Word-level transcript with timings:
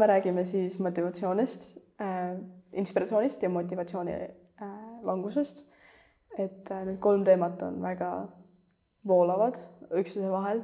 me 0.00 0.06
räägime 0.08 0.44
siis 0.48 0.78
motivatsioonist 0.80 1.76
äh,, 2.00 2.38
inspiratsioonist 2.72 3.42
ja 3.42 3.48
motivatsiooni 3.48 4.14
äh, 4.14 4.70
langusest. 5.02 5.66
et 6.38 6.70
äh, 6.70 6.84
need 6.86 6.98
kolm 7.02 7.24
teemat 7.24 7.62
on 7.62 7.82
väga 7.82 8.10
voolavad 9.06 9.58
üksteise 9.98 10.30
vahel, 10.30 10.62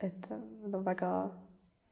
et 0.00 0.30
äh, 0.30 0.38
nad 0.62 0.74
on 0.74 0.84
väga 0.86 1.10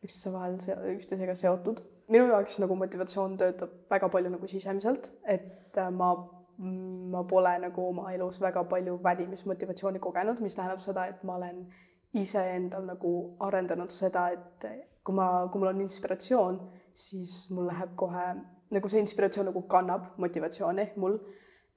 üksteise 0.05 0.32
vahel, 0.32 0.59
üksteisega 0.95 1.34
seotud. 1.34 1.82
minu 2.09 2.29
jaoks 2.30 2.59
nagu 2.62 2.74
motivatsioon 2.74 3.37
töötab 3.37 3.73
väga 3.91 4.09
palju 4.09 4.30
nagu 4.32 4.46
sisemiselt, 4.48 5.12
et 5.27 5.77
äh, 5.77 5.91
ma, 5.91 6.15
ma 7.12 7.24
pole 7.29 7.59
nagu 7.66 7.88
oma 7.88 8.12
elus 8.15 8.41
väga 8.41 8.62
palju 8.65 9.01
välimismotivatsiooni 9.02 9.98
kogenud, 9.98 10.41
mis 10.41 10.55
tähendab 10.55 10.80
seda, 10.80 11.07
et 11.07 11.24
ma 11.24 11.37
olen 11.37 11.66
iseendal 12.15 12.87
nagu 12.87 13.13
arendanud 13.45 13.91
seda, 13.93 14.29
et 14.30 14.70
kui 15.09 15.16
ma, 15.16 15.48
kui 15.48 15.62
mul 15.62 15.70
on 15.73 15.78
inspiratsioon, 15.80 16.56
siis 16.92 17.46
mul 17.56 17.70
läheb 17.70 17.95
kohe 17.96 18.24
nagu 18.76 18.90
see 18.92 19.01
inspiratsioon 19.01 19.48
nagu 19.48 19.62
kannab 19.73 20.10
motivatsiooni 20.20 20.90
mul, 21.01 21.16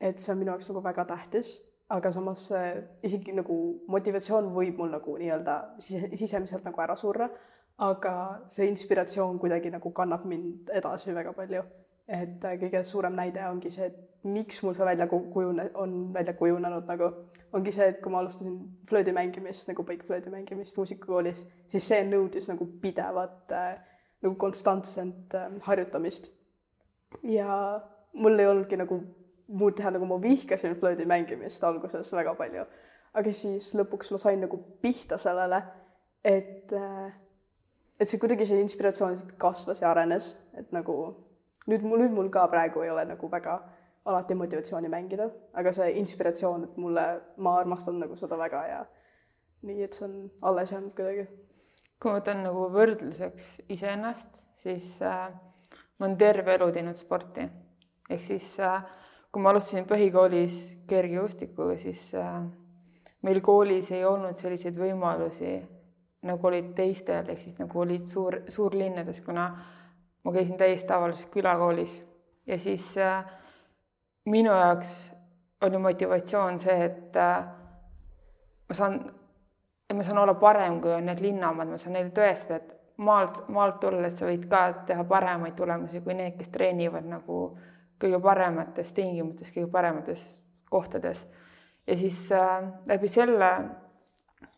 et 0.04 0.20
see 0.20 0.34
on 0.34 0.42
minu 0.42 0.52
jaoks 0.52 0.68
nagu 0.72 0.82
väga 0.84 1.06
tähtis, 1.14 1.54
aga 1.96 2.12
samas 2.12 2.50
isegi 3.08 3.36
nagu 3.38 3.56
motivatsioon 3.96 4.52
võib 4.56 4.82
mul 4.84 4.92
nagu 4.98 5.16
nii-öelda 5.22 5.56
sisemiselt 5.80 6.68
nagu 6.68 6.84
ära 6.84 6.98
surra, 7.00 7.30
aga 7.88 8.16
see 8.52 8.68
inspiratsioon 8.68 9.40
kuidagi 9.40 9.72
nagu 9.72 9.94
kannab 9.96 10.28
mind 10.28 10.74
edasi 10.82 11.16
väga 11.16 11.32
palju. 11.38 11.64
et 12.12 12.44
kõige 12.60 12.82
suurem 12.84 13.14
näide 13.16 13.46
ongi 13.48 13.70
see, 13.72 13.86
et 13.88 14.11
miks 14.24 14.62
mul 14.64 14.76
see 14.78 14.86
välja 14.86 15.08
kujune-, 15.10 15.72
on 15.74 16.14
välja 16.14 16.34
kujunenud 16.38 16.90
nagu, 16.90 17.10
ongi 17.54 17.74
see, 17.74 17.88
et 17.94 18.02
kui 18.04 18.12
ma 18.14 18.20
alustasin 18.22 18.60
flöödi 18.90 19.14
mängimist 19.16 19.70
nagu 19.72 19.86
põikflöödi 19.88 20.34
mängimist 20.34 20.78
muusikakoolis, 20.78 21.46
siis 21.72 21.88
see 21.88 22.04
nõudis 22.06 22.50
nagu 22.52 22.68
pidevat 22.84 23.56
äh, 23.58 23.74
nagu 24.22 24.36
konstantset 24.42 25.34
äh, 25.38 25.50
harjutamist 25.66 26.30
ja 27.24 27.82
mul 28.14 28.40
ei 28.40 28.48
olnudki 28.48 28.78
nagu 28.78 29.02
muud 29.52 29.76
teha, 29.76 29.92
nagu 29.92 30.08
ma 30.08 30.20
vihkasin 30.22 30.78
flöödi 30.80 31.06
mängimist 31.06 31.64
alguses 31.64 32.14
väga 32.14 32.36
palju. 32.36 32.66
aga 33.14 33.34
siis 33.36 33.74
lõpuks 33.76 34.12
ma 34.14 34.18
sain 34.22 34.40
nagu 34.40 34.58
pihta 34.82 35.18
sellele, 35.20 35.58
et, 36.24 36.72
et 38.00 38.08
see 38.08 38.20
kuidagi 38.22 38.46
see 38.48 38.62
inspiratsioon 38.64 39.12
lihtsalt 39.12 39.34
kasvas 39.42 39.82
ja 39.84 39.90
arenes, 39.92 40.30
et 40.56 40.72
nagu 40.72 40.96
nüüd 41.68 41.84
mul, 41.84 42.06
nüüd 42.06 42.16
mul 42.16 42.30
ka 42.32 42.46
praegu 42.52 42.86
ei 42.86 42.94
ole 42.94 43.04
nagu 43.10 43.32
väga 43.32 43.58
alati 44.06 44.36
motivatsiooni 44.36 44.90
mängida, 44.90 45.30
aga 45.54 45.74
see 45.74 45.92
inspiratsioon, 46.00 46.64
et 46.66 46.78
mulle, 46.82 47.06
ma 47.38 47.58
armastan 47.60 48.00
nagu 48.02 48.16
seda 48.18 48.38
väga 48.40 48.66
ja 48.68 48.82
nii, 49.68 49.84
et 49.86 49.94
see 49.94 50.08
on 50.08 50.18
alles 50.50 50.72
jäänud 50.74 50.96
kuidagi. 50.98 51.28
kui 52.02 52.10
ma 52.10 52.18
võtan 52.18 52.42
nagu 52.48 52.66
võrdluseks 52.74 53.54
iseennast, 53.70 54.42
siis 54.58 54.98
äh 55.06 55.30
ma 56.02 56.08
olen 56.08 56.18
terve 56.18 56.56
elu 56.58 56.72
teinud 56.74 56.98
sporti. 56.98 57.44
ehk 58.10 58.24
siis 58.26 58.46
äh, 58.60 58.82
kui 59.32 59.42
ma 59.44 59.52
alustasin 59.52 59.86
põhikoolis 59.88 60.56
kergejõustikuga, 60.90 61.76
siis 61.78 62.08
äh, 62.18 62.40
meil 63.22 63.40
koolis 63.46 63.92
ei 63.94 64.02
olnud 64.06 64.34
selliseid 64.36 64.80
võimalusi, 64.82 65.60
nagu 66.26 66.50
olid 66.50 66.74
teistel, 66.76 67.30
ehk 67.30 67.44
siis 67.44 67.60
nagu 67.62 67.84
olid 67.84 68.10
suur, 68.10 68.40
suurlinnades, 68.50 69.22
kuna 69.22 69.46
ma 70.26 70.34
käisin 70.34 70.58
täiesti 70.58 70.90
tavalises 70.90 71.30
külakoolis 71.34 71.94
ja 72.50 72.58
siis 72.60 72.90
äh, 72.98 73.22
minu 74.26 74.52
jaoks 74.52 74.92
oli 75.62 75.78
motivatsioon 75.78 76.60
see, 76.60 76.78
et 76.86 77.18
äh, 77.18 77.46
ma 78.70 78.78
saan, 78.78 79.00
ma 79.94 80.04
saan 80.04 80.18
olla 80.18 80.34
parem, 80.34 80.80
kui 80.82 80.94
on 80.94 81.06
need 81.06 81.22
linnaomad, 81.22 81.70
ma 81.70 81.78
saan 81.82 81.98
neile 81.98 82.14
tõestada, 82.16 82.62
et 82.62 82.98
maalt, 83.02 83.44
maalt 83.50 83.80
tulles 83.82 84.18
sa 84.18 84.30
võid 84.30 84.48
ka 84.50 84.64
teha 84.88 85.06
paremaid 85.10 85.56
tulemusi 85.58 86.02
kui 86.06 86.16
need, 86.18 86.38
kes 86.40 86.50
treenivad 86.54 87.08
nagu 87.10 87.44
kõige 88.02 88.20
paremates 88.24 88.94
tingimustes, 88.98 89.52
kõige 89.54 89.70
paremates 89.72 90.26
kohtades. 90.70 91.28
ja 91.88 91.98
siis 91.98 92.32
äh, 92.32 92.64
läbi 92.88 93.08
selle 93.10 93.52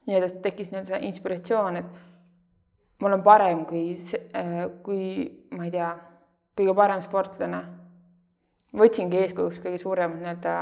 nii-öelda 0.07 0.41
tekkis 0.43 0.71
nii-öelda 0.71 0.91
see 0.91 1.07
inspiratsioon, 1.07 1.77
et 1.77 2.99
ma 3.01 3.07
olen 3.09 3.23
parem 3.23 3.65
kui 3.65 3.85
äh,, 4.35 4.65
kui 4.83 5.03
ma 5.51 5.67
ei 5.67 5.71
tea, 5.71 5.93
kõige 6.57 6.75
parem 6.75 7.01
sportlane. 7.01 7.63
Võtsingi 8.77 9.19
eeskujuks 9.21 9.61
kõige 9.63 9.79
suuremad 9.81 10.21
nii-öelda 10.21 10.53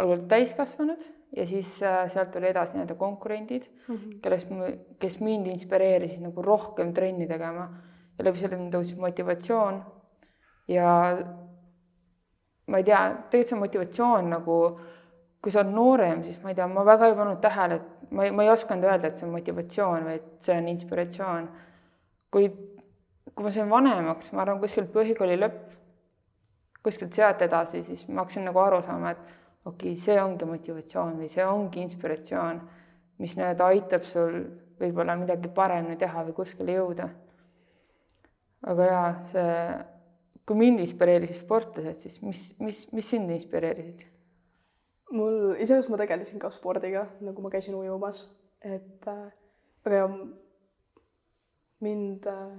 algul 0.00 0.24
täiskasvanud 0.28 1.04
ja 1.36 1.46
siis 1.48 1.70
äh, 1.82 2.04
sealt 2.12 2.32
tuli 2.34 2.50
edasi 2.50 2.76
nii-öelda 2.76 2.96
konkurendid 2.98 3.66
mm, 3.66 3.94
-hmm. 3.94 4.18
kellest, 4.22 4.52
kes 5.00 5.20
mind 5.20 5.46
inspireerisid 5.52 6.22
nagu 6.22 6.42
rohkem 6.42 6.92
trenni 6.94 7.28
tegema 7.30 7.68
ja 8.18 8.24
läbi 8.24 8.38
selle 8.38 8.58
tõusis 8.72 8.98
motivatsioon. 8.98 9.82
ja 10.68 10.90
ma 12.66 12.76
ei 12.80 12.84
tea, 12.84 13.00
tegelikult 13.30 13.48
see 13.48 13.58
motivatsioon 13.60 14.30
nagu, 14.30 14.58
kui 15.42 15.52
sa 15.52 15.60
oled 15.60 15.74
noorem, 15.74 16.22
siis 16.24 16.38
ma 16.42 16.48
ei 16.50 16.54
tea, 16.54 16.66
ma 16.66 16.84
väga 16.84 17.06
ei 17.06 17.16
pannud 17.18 17.40
tähele, 17.40 17.74
et 17.74 18.10
ma 18.10 18.24
ei, 18.24 18.30
ma 18.30 18.42
ei 18.42 18.50
osanud 18.50 18.84
öelda, 18.84 19.08
et 19.08 19.18
see 19.20 19.26
on 19.26 19.34
motivatsioon 19.34 20.06
või 20.06 20.14
et 20.14 20.30
see 20.38 20.56
on 20.56 20.68
inspiratsioon. 20.68 21.50
kuid 22.32 22.54
kui 23.34 23.44
ma 23.44 23.50
sain 23.50 23.70
vanemaks, 23.70 24.32
ma 24.32 24.44
arvan, 24.44 24.60
kuskil 24.62 24.86
põhikooli 24.94 25.36
lõpp, 25.40 25.74
kuskilt 26.84 27.16
sealt 27.16 27.42
edasi, 27.42 27.82
siis 27.86 28.04
ma 28.08 28.24
hakkasin 28.24 28.44
nagu 28.48 28.60
aru 28.60 28.82
saama, 28.84 29.14
et 29.14 29.22
okei 29.64 29.94
okay,, 29.94 30.00
see 30.00 30.16
ongi 30.20 30.48
motivatsioon 30.48 31.16
või 31.20 31.30
see 31.32 31.46
ongi 31.48 31.82
inspiratsioon, 31.84 32.60
mis 33.22 33.36
nii-öelda 33.38 33.70
aitab 33.72 34.06
sul 34.08 34.38
võib-olla 34.80 35.16
midagi 35.18 35.50
paremini 35.54 35.96
teha 36.00 36.24
või 36.28 36.36
kuskile 36.36 36.76
jõuda. 36.78 37.08
aga 38.70 38.88
jaa, 38.88 39.08
see, 39.30 39.54
kui 40.48 40.56
mind 40.60 40.82
inspireerisid 40.84 41.40
sportlased, 41.40 42.00
siis 42.04 42.20
mis, 42.24 42.46
mis, 42.60 42.84
mis 42.92 43.08
sind 43.10 43.30
inspireerisid? 43.30 44.06
mul, 45.14 45.54
iseenesest 45.60 45.92
ma 45.92 45.98
tegelesin 46.00 46.40
ka 46.42 46.50
spordiga, 46.50 47.04
nagu 47.24 47.42
ma 47.44 47.50
käisin 47.52 47.76
ujumas, 47.78 48.24
et 48.64 49.08
äh, 49.10 49.26
aga 49.86 50.06
mind 51.84 52.26
äh,, 52.30 52.54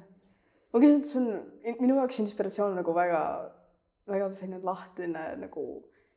ma 0.72 0.82
lihtsalt, 0.82 1.10
see 1.10 1.22
on 1.22 1.82
minu 1.82 1.98
jaoks 2.00 2.22
inspiratsioon 2.24 2.78
nagu 2.80 2.96
väga, 2.96 3.22
väga 4.10 4.32
selline 4.34 4.62
lahtine 4.64 5.28
nagu 5.42 5.66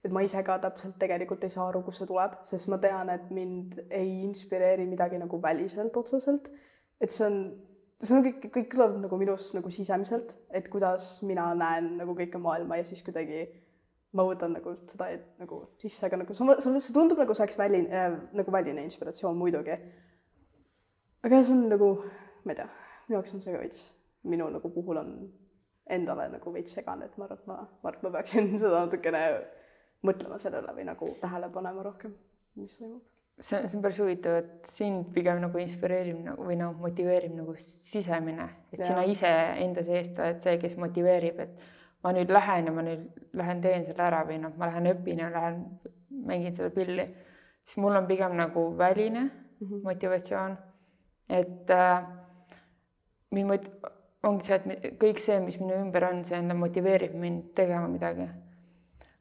et 0.04 0.14
ma 0.14 0.22
ise 0.24 0.42
ka 0.46 0.58
täpselt 0.62 0.98
tegelikult 1.00 1.44
ei 1.44 1.52
saa 1.52 1.68
aru, 1.68 1.82
kust 1.86 2.02
see 2.02 2.08
tuleb, 2.10 2.38
sest 2.46 2.70
ma 2.72 2.78
tean, 2.82 3.10
et 3.12 3.30
mind 3.34 3.78
ei 3.90 4.20
inspireeri 4.24 4.86
midagi 4.88 5.18
nagu 5.20 5.40
väliselt 5.42 5.96
otseselt. 5.96 6.50
et 7.00 7.14
see 7.14 7.26
on, 7.26 7.38
see 8.02 8.16
on 8.16 8.24
kõik, 8.26 8.46
kõik 8.54 8.68
tuleb 8.74 8.98
nagu 9.04 9.18
minust 9.20 9.54
nagu 9.54 9.70
sisemiselt, 9.70 10.36
et 10.54 10.68
kuidas 10.70 11.18
mina 11.26 11.50
näen 11.58 11.96
nagu 12.00 12.14
kõike 12.18 12.40
maailma 12.42 12.80
ja 12.80 12.86
siis 12.88 13.04
kuidagi 13.06 13.44
ma 14.18 14.24
võtan 14.26 14.54
nagu 14.56 14.74
seda 14.88 15.10
et, 15.14 15.26
nagu 15.38 15.60
sisse, 15.82 16.06
aga 16.06 16.22
nagu 16.22 16.34
see, 16.34 16.80
see 16.80 16.94
tundub 16.96 17.20
nagu 17.20 17.34
see 17.34 17.44
oleks 17.44 17.58
väline 17.60 17.90
äh,, 17.92 18.16
nagu 18.38 18.54
väline 18.54 18.86
inspiratsioon 18.86 19.36
muidugi. 19.38 19.76
aga 21.26 21.42
see 21.42 21.54
on 21.54 21.68
nagu, 21.74 21.92
ma 22.46 22.54
ei 22.54 22.62
tea, 22.62 22.70
minu 23.08 23.18
jaoks 23.18 23.34
on 23.36 23.44
see 23.44 23.54
ka 23.54 23.62
veits, 23.62 23.84
minu 24.26 24.48
nagu 24.54 24.72
puhul 24.74 25.02
on 25.02 25.12
endale 25.88 26.28
nagu 26.32 26.52
veits 26.52 26.74
segane, 26.76 27.08
et 27.08 27.18
ma 27.18 27.26
arvan, 27.26 27.38
et 27.38 27.46
ma, 27.46 27.60
ma 27.82 27.90
arvan, 27.90 28.00
et 28.00 28.06
ma 28.06 28.16
peaksin 28.18 28.50
seda 28.62 28.82
natukene 28.84 29.22
mõtlema 30.06 30.38
sellele 30.40 30.74
või 30.76 30.86
nagu 30.88 31.12
tähele 31.22 31.48
panema 31.54 31.84
rohkem, 31.86 32.12
mis 32.58 32.76
toimub. 32.78 33.02
see, 33.40 33.62
see 33.64 33.78
on 33.78 33.84
päris 33.84 34.00
huvitav, 34.02 34.38
et 34.42 34.70
sind 34.70 35.08
pigem 35.14 35.40
nagu 35.42 35.62
inspireerib 35.62 36.20
nagu 36.26 36.46
või 36.46 36.58
noh, 36.60 36.76
motiveerib 36.82 37.34
nagu 37.38 37.56
sisemine, 37.62 38.48
et 38.72 38.82
ja. 38.82 38.90
sina 38.90 39.04
ise 39.08 39.32
enda 39.64 39.84
seest 39.86 40.18
oled 40.22 40.42
see, 40.44 40.58
kes 40.62 40.78
motiveerib, 40.80 41.42
et 41.46 41.66
ma 42.04 42.14
nüüd 42.14 42.30
lähen 42.30 42.70
ja 42.70 42.74
ma 42.74 42.84
nüüd 42.86 43.08
lähen 43.38 43.62
teen 43.64 43.86
selle 43.88 44.06
ära 44.06 44.22
või 44.28 44.38
noh, 44.42 44.54
ma 44.58 44.70
lähen 44.70 44.92
õpin 44.92 45.24
ja 45.24 45.32
lähen 45.34 45.64
mängin 46.28 46.54
seda 46.54 46.70
pilli, 46.74 47.08
siis 47.64 47.80
mul 47.82 47.98
on 47.98 48.06
pigem 48.10 48.36
nagu 48.38 48.68
väline 48.78 49.24
mm 49.26 49.66
-hmm. 49.66 49.82
motivatsioon, 49.84 50.58
et 51.28 51.70
äh, 51.70 52.06
mind 53.30 53.50
mot-, 53.50 53.72
ongi 54.26 54.44
see, 54.44 54.58
et 54.74 54.98
kõik 54.98 55.22
see, 55.22 55.38
mis 55.40 55.60
minu 55.60 55.76
ümber 55.78 56.08
on, 56.10 56.24
see 56.24 56.40
motiveerib 56.42 57.14
mind 57.14 57.52
tegema 57.54 57.86
midagi 57.88 58.28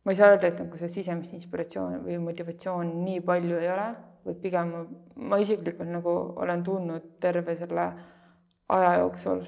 ma 0.07 0.13
ei 0.13 0.15
saa 0.15 0.29
öelda, 0.31 0.47
et 0.47 0.59
nagu 0.61 0.77
see 0.79 0.87
sisemist 0.87 1.33
inspiratsiooni 1.35 1.97
või 1.99 2.15
motivatsiooni 2.23 2.93
nii 2.95 3.23
palju 3.27 3.57
ei 3.59 3.67
ole, 3.73 3.87
vaid 4.23 4.37
pigem 4.39 4.69
ma, 4.71 4.83
ma 5.33 5.39
isiklikult 5.43 5.89
nagu 5.91 6.13
olen 6.39 6.63
tundnud 6.63 7.09
terve 7.19 7.57
selle 7.59 7.87
aja 8.71 8.93
jooksul, 9.01 9.41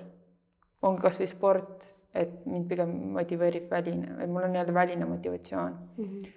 ongi 0.84 1.06
kasvõi 1.06 1.30
sport, 1.32 1.88
et 2.12 2.44
mind 2.44 2.68
pigem 2.68 2.92
motiveerib 3.16 3.72
väline, 3.72 4.18
et 4.20 4.28
mul 4.28 4.50
on 4.50 4.52
nii-öelda 4.52 4.76
väline 4.76 5.08
motivatsioon 5.08 5.78
mm. 5.80 6.10
-hmm. 6.10 6.28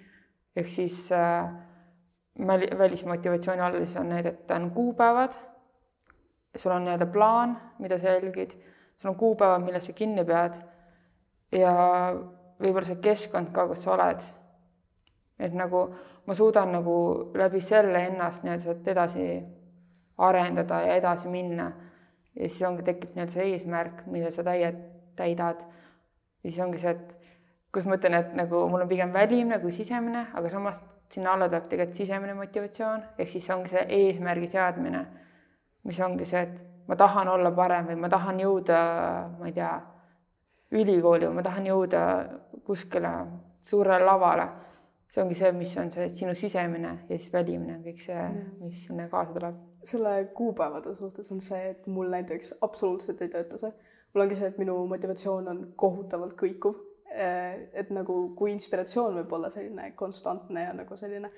ehk 0.55 0.71
siis 0.71 1.11
äh, 1.11 1.51
välismotivatsiooni 2.79 3.61
all 3.61 3.81
siis 3.83 3.97
on 3.99 4.09
need, 4.09 4.25
et 4.25 4.51
on 4.51 4.71
kuupäevad, 4.71 5.35
sul 6.55 6.71
on 6.71 6.87
nii-öelda 6.87 7.11
plaan, 7.11 7.57
mida 7.79 7.99
sa 7.99 8.15
jälgid, 8.15 8.55
sul 9.03 9.09
on 9.09 9.15
kuupäevad, 9.15 9.61
millest 9.61 9.89
sa 9.91 9.93
kinni 9.93 10.23
pead 10.23 10.55
ja 11.51 11.73
võib-olla 12.61 12.87
see 12.87 13.01
keskkond 13.03 13.51
ka, 13.51 13.67
kus 13.67 13.83
sa 13.83 13.97
oled. 13.97 14.21
et 15.43 15.53
nagu 15.53 15.81
ma 16.25 16.33
suudan 16.33 16.71
nagu 16.71 16.95
läbi 17.35 17.59
selle 17.61 18.05
ennast 18.07 18.45
nii-öelda 18.45 18.63
sealt 18.63 18.87
edasi 18.87 19.25
arendada 20.17 20.79
ja 20.85 20.95
edasi 20.95 21.27
minna. 21.27 21.71
ja 22.35 22.47
siis 22.47 22.63
ongi, 22.63 22.83
tekib 22.83 23.11
nii-öelda 23.11 23.33
see 23.33 23.49
eesmärk, 23.51 24.05
mida 24.07 24.31
sa 24.31 24.43
täied, 24.43 24.79
täidad. 25.19 25.67
ja 26.43 26.49
siis 26.49 26.63
ongi 26.63 26.79
see, 26.79 26.95
et 26.95 27.15
kus 27.73 27.85
ma 27.85 27.99
ütlen, 27.99 28.15
et 28.21 28.33
nagu 28.39 28.67
mul 28.69 28.85
on 28.87 28.89
pigem 28.89 29.13
välimine 29.13 29.59
kui 29.59 29.71
sisemine, 29.71 30.27
aga 30.33 30.49
samas 30.49 30.79
sinna 31.11 31.33
alla 31.33 31.49
tuleb 31.49 31.67
tegelikult 31.67 31.99
sisemine 31.99 32.33
motivatsioon, 32.39 33.03
ehk 33.17 33.35
siis 33.35 33.49
ongi 33.51 33.73
see 33.73 33.83
eesmärgi 33.99 34.47
seadmine, 34.47 35.07
mis 35.83 35.99
ongi 35.99 36.25
see, 36.25 36.47
et 36.47 36.72
ma 36.87 36.95
tahan 36.95 37.27
olla 37.27 37.51
parem 37.51 37.87
või 37.91 37.99
ma 38.03 38.09
tahan 38.11 38.39
jõuda, 38.43 38.79
ma 39.39 39.47
ei 39.49 39.55
tea, 39.55 39.71
ülikooli 40.73 41.29
või 41.29 41.37
ma 41.37 41.45
tahan 41.45 41.67
jõuda 41.69 42.03
kuskile 42.65 43.13
suurele 43.63 44.05
lavale. 44.05 44.49
see 45.13 45.21
ongi 45.21 45.35
see, 45.37 45.51
mis 45.53 45.75
on 45.77 45.91
see 45.93 46.07
sinu 46.09 46.33
sisemine 46.33 46.91
ja 47.09 47.17
siis 47.17 47.33
välimine 47.33 47.75
on 47.75 47.83
kõik 47.85 47.99
see, 48.01 48.21
mis 48.61 48.85
sinna 48.87 49.07
kaasa 49.11 49.33
tuleb. 49.33 49.59
selle 49.83 50.13
kuupäevade 50.33 50.95
suhtes 50.95 51.31
on 51.31 51.41
see, 51.41 51.69
et 51.69 51.87
mul 51.87 52.09
näiteks 52.09 52.55
absoluutselt 52.61 53.21
ei 53.21 53.29
tööta 53.29 53.57
see. 53.57 53.71
mul 54.13 54.25
ongi 54.25 54.39
see, 54.39 54.49
et 54.49 54.57
minu 54.57 54.79
motivatsioon 54.87 55.47
on 55.47 55.61
kohutavalt 55.75 56.33
kõikuv. 56.39 56.81
et 57.13 57.89
nagu, 57.93 58.33
kui 58.35 58.51
inspiratsioon 58.51 59.19
võib 59.21 59.33
olla 59.37 59.49
selline 59.53 59.91
konstantne 59.95 60.63
ja 60.63 60.73
nagu 60.73 60.95
selline, 60.97 61.29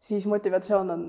siis 0.00 0.26
motivatsioon 0.26 0.90
on 0.90 1.02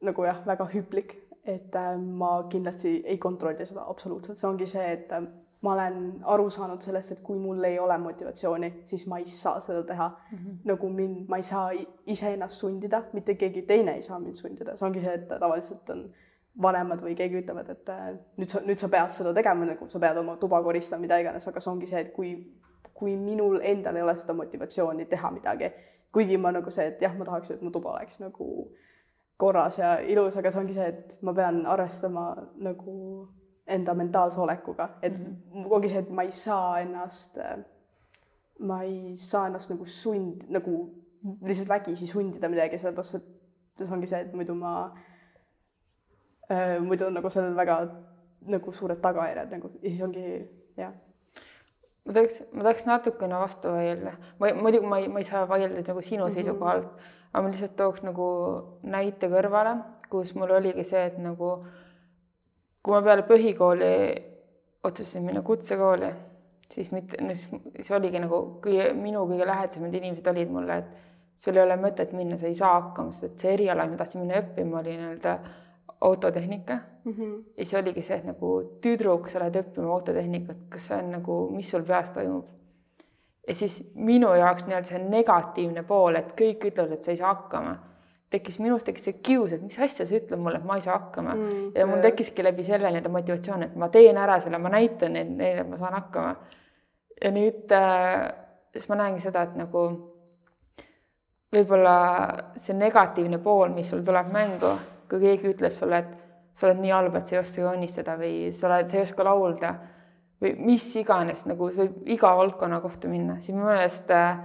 nagu 0.00 0.24
jah, 0.24 0.40
väga 0.46 0.64
hüplik, 0.72 1.12
et 1.44 1.74
äh, 1.76 1.96
ma 1.98 2.36
kindlasti 2.50 3.02
ei 3.04 3.18
kontrolli 3.18 3.66
seda 3.66 3.84
absoluutselt, 3.88 4.38
see 4.40 4.48
ongi 4.48 4.66
see, 4.66 4.84
et 4.96 5.12
äh, 5.12 5.26
ma 5.64 5.72
olen 5.72 5.98
aru 6.34 6.48
saanud 6.52 6.84
sellest, 6.84 7.12
et 7.12 7.22
kui 7.24 7.38
mul 7.40 7.64
ei 7.64 7.78
ole 7.78 7.96
motivatsiooni, 7.98 8.70
siis 8.88 9.06
ma 9.08 9.18
ei 9.20 9.26
saa 9.28 9.60
seda 9.64 9.82
teha. 9.88 10.08
Mm. 10.08 10.38
-hmm. 10.38 10.58
nagu 10.70 10.90
mind, 10.90 11.28
ma 11.28 11.36
ei 11.36 11.42
saa 11.42 11.70
iseennast 12.06 12.60
sundida, 12.60 13.02
mitte 13.12 13.34
keegi 13.34 13.62
teine 13.62 13.94
ei 13.94 14.02
saa 14.02 14.18
mind 14.18 14.34
sundida, 14.34 14.76
see 14.76 14.86
ongi 14.88 15.04
see, 15.04 15.14
et 15.14 15.28
tavaliselt 15.28 15.90
on 15.90 16.04
vanemad 16.62 17.00
või 17.02 17.14
keegi 17.18 17.40
ütlevad, 17.42 17.70
et 17.70 17.88
äh, 17.88 18.10
nüüd 18.36 18.48
sa, 18.48 18.60
nüüd 18.60 18.78
sa 18.78 18.88
pead 18.88 19.10
seda 19.10 19.32
tegema, 19.34 19.64
nagu 19.64 19.88
sa 19.88 19.98
pead 19.98 20.16
oma 20.16 20.36
tuba 20.36 20.62
koristama, 20.62 21.00
mida 21.00 21.18
iganes, 21.18 21.48
aga 21.48 21.60
see 21.60 21.72
ongi 21.72 21.86
see, 21.86 22.00
et 22.00 22.12
kui, 22.12 22.34
kui 22.94 23.16
minul 23.16 23.60
endal 23.62 23.96
ei 23.96 24.02
ole 24.02 24.14
seda 24.16 24.36
motivatsiooni 24.38 25.06
teha 25.10 25.30
midagi, 25.30 25.72
kuigi 26.12 26.36
ma 26.38 26.52
nagu 26.54 26.70
see, 26.70 26.86
et 26.92 27.02
jah, 27.02 27.16
ma 27.18 27.24
tahaks, 27.24 27.50
et 27.50 27.62
mu 27.62 27.70
tuba 27.74 27.96
oleks 27.96 28.20
nagu 28.20 28.68
korras 29.36 29.78
ja 29.78 29.98
ilus, 30.00 30.36
aga 30.36 30.50
see 30.50 30.60
ongi 30.60 30.76
see, 30.76 30.88
et 30.88 31.16
ma 31.22 31.34
pean 31.34 31.64
arvestama 31.66 32.26
nagu 32.62 32.96
enda 33.66 33.94
mentaalse 33.94 34.40
olekuga, 34.40 34.88
et 35.02 35.12
mm 35.12 35.24
-hmm. 35.52 35.72
ongi 35.72 35.88
see, 35.88 35.98
et 35.98 36.10
ma 36.10 36.22
ei 36.22 36.30
saa 36.30 36.80
ennast, 36.80 37.38
ma 38.58 38.82
ei 38.82 39.16
saa 39.16 39.46
ennast 39.46 39.70
nagu 39.70 39.86
sund, 39.86 40.44
nagu 40.48 40.74
lihtsalt 41.42 41.68
vägisi 41.68 42.06
sundida 42.06 42.48
midagi, 42.48 42.78
sellepärast 42.78 43.14
et 43.14 43.24
see 43.78 43.92
ongi 43.92 44.06
see, 44.06 44.20
et 44.20 44.34
muidu 44.34 44.54
ma 44.54 44.74
äh,, 46.50 46.80
muidu 46.80 47.06
on 47.06 47.14
nagu 47.14 47.30
sellel 47.30 47.56
väga 47.56 47.78
nagu 48.54 48.72
suured 48.72 49.00
tagajärjed 49.00 49.50
nagu 49.56 49.70
ja 49.82 49.90
siis 49.90 50.02
ongi 50.02 50.24
jah. 50.76 50.92
ma 52.04 52.12
tahaks, 52.12 52.42
ma 52.52 52.62
tahaks 52.62 52.86
natukene 52.86 53.40
vastu 53.40 53.72
vaielda, 53.72 54.12
ma 54.38 54.52
muidugi 54.60 54.86
ma 54.86 54.98
ei, 54.98 55.08
ma 55.08 55.18
ei 55.18 55.28
saa 55.28 55.48
vaielda 55.48 55.80
nagu 55.88 56.02
sinu 56.02 56.24
mm 56.24 56.28
-hmm. 56.28 56.34
seisukohalt, 56.34 57.00
aga 57.34 57.42
ma 57.42 57.50
lihtsalt 57.50 57.74
tooks 57.76 58.04
nagu 58.06 58.26
näite 58.86 59.28
kõrvale, 59.32 59.74
kus 60.10 60.34
mul 60.38 60.54
oligi 60.54 60.84
see, 60.86 61.08
et 61.10 61.16
nagu 61.18 61.56
kui 62.84 62.94
ma 62.94 63.00
peale 63.02 63.24
põhikooli 63.26 63.90
otsustasin 64.84 65.24
minna 65.26 65.42
kutsekooli, 65.42 66.12
siis 66.70 66.92
mitte, 66.94 67.18
siis 67.34 67.90
oligi 67.96 68.20
nagu 68.22 68.40
kõige, 68.62 68.92
minu 68.98 69.24
kõige 69.26 69.48
lähedasemad 69.48 69.98
inimesed 69.98 70.30
olid 70.30 70.52
mulle, 70.54 70.78
et 70.78 71.42
sul 71.42 71.58
ei 71.58 71.64
ole 71.64 71.76
mõtet 71.80 72.14
minna, 72.14 72.38
sa 72.38 72.46
ei 72.46 72.54
saa 72.58 72.76
hakkama, 72.76 73.12
sest 73.12 73.32
et 73.32 73.44
see 73.44 73.54
eriala, 73.56 73.88
ma 73.90 73.98
tahtsin 73.98 74.22
minna 74.22 74.38
õppima, 74.44 74.82
oli 74.82 74.94
nii-öelda 75.00 75.34
autotehnika 76.04 76.78
mm. 77.04 77.12
-hmm. 77.12 77.36
ja 77.56 77.64
siis 77.64 77.74
oligi 77.80 78.02
see, 78.02 78.20
et 78.20 78.28
nagu 78.28 78.54
tüdruk, 78.84 79.28
sa 79.28 79.42
lähed 79.42 79.58
õppima 79.62 79.90
autotehnikat, 79.96 80.66
kas 80.70 80.90
see 80.90 81.00
on 81.00 81.10
nagu, 81.18 81.38
mis 81.56 81.70
sul 81.70 81.82
peas 81.88 82.12
toimub? 82.14 82.53
Ja 83.48 83.54
siis 83.54 83.80
minu 83.94 84.30
jaoks 84.34 84.68
nii-öelda 84.68 84.88
see 84.88 85.00
negatiivne 85.02 85.82
pool, 85.88 86.16
et 86.20 86.32
kõik 86.38 86.64
ütlevad, 86.70 86.96
et 86.96 87.06
sa 87.06 87.12
ei 87.12 87.20
saa 87.20 87.34
hakkama. 87.34 87.74
Tekkis 88.34 88.56
minus 88.58 88.86
tekkis 88.86 89.04
see 89.06 89.18
kius, 89.22 89.52
et 89.54 89.62
mis 89.62 89.76
asja 89.78 90.06
sa 90.08 90.16
ütled 90.16 90.40
mulle, 90.42 90.58
et 90.58 90.66
ma 90.66 90.78
ei 90.78 90.82
saa 90.82 90.96
hakkama. 90.96 91.36
Mm, 91.36 91.66
ja 91.76 91.86
mul 91.86 92.00
tekkiski 92.02 92.42
läbi 92.42 92.64
selle 92.66 92.90
nii-öelda 92.90 93.12
motivatsioon, 93.14 93.66
et 93.68 93.76
ma 93.78 93.90
teen 93.94 94.18
ära 94.18 94.40
selle, 94.42 94.58
ma 94.58 94.72
näitan 94.74 95.14
neile, 95.14 95.60
et 95.62 95.70
ma 95.70 95.78
saan 95.78 95.94
hakkama. 96.00 96.34
ja 97.22 97.30
nüüd 97.30 97.70
äh, 97.72 98.24
siis 98.74 98.88
ma 98.90 98.98
näengi 98.98 99.22
seda, 99.22 99.44
et 99.46 99.54
nagu 99.58 99.84
võib-olla 101.54 101.96
see 102.58 102.74
negatiivne 102.76 103.38
pool, 103.42 103.70
mis 103.74 103.90
sul 103.92 104.02
tuleb 104.04 104.32
mängu, 104.34 104.72
kui 105.10 105.22
keegi 105.22 105.52
ütleb 105.52 105.76
sulle, 105.78 106.00
et 106.02 106.56
sa 106.58 106.68
oled 106.68 106.80
nii 106.82 106.94
halb, 106.94 107.14
et 107.18 107.28
sa 107.28 107.36
ei 107.36 107.42
oska 107.42 107.62
joonistada 107.62 108.16
või 108.18 108.34
sa 108.54 108.68
oled, 108.70 108.90
sa 108.90 108.98
ei 108.98 109.06
oska 109.06 109.26
laulda 109.26 109.74
või 110.44 110.54
mis 110.72 110.86
iganes, 111.00 111.46
nagu 111.48 111.70
see 111.72 111.86
võib 111.86 112.12
iga 112.16 112.34
valdkonna 112.36 112.80
kohta 112.84 113.08
minna, 113.08 113.40
siis 113.40 113.56
minu 113.56 113.66
meelest 113.70 114.12
äh, 114.14 114.36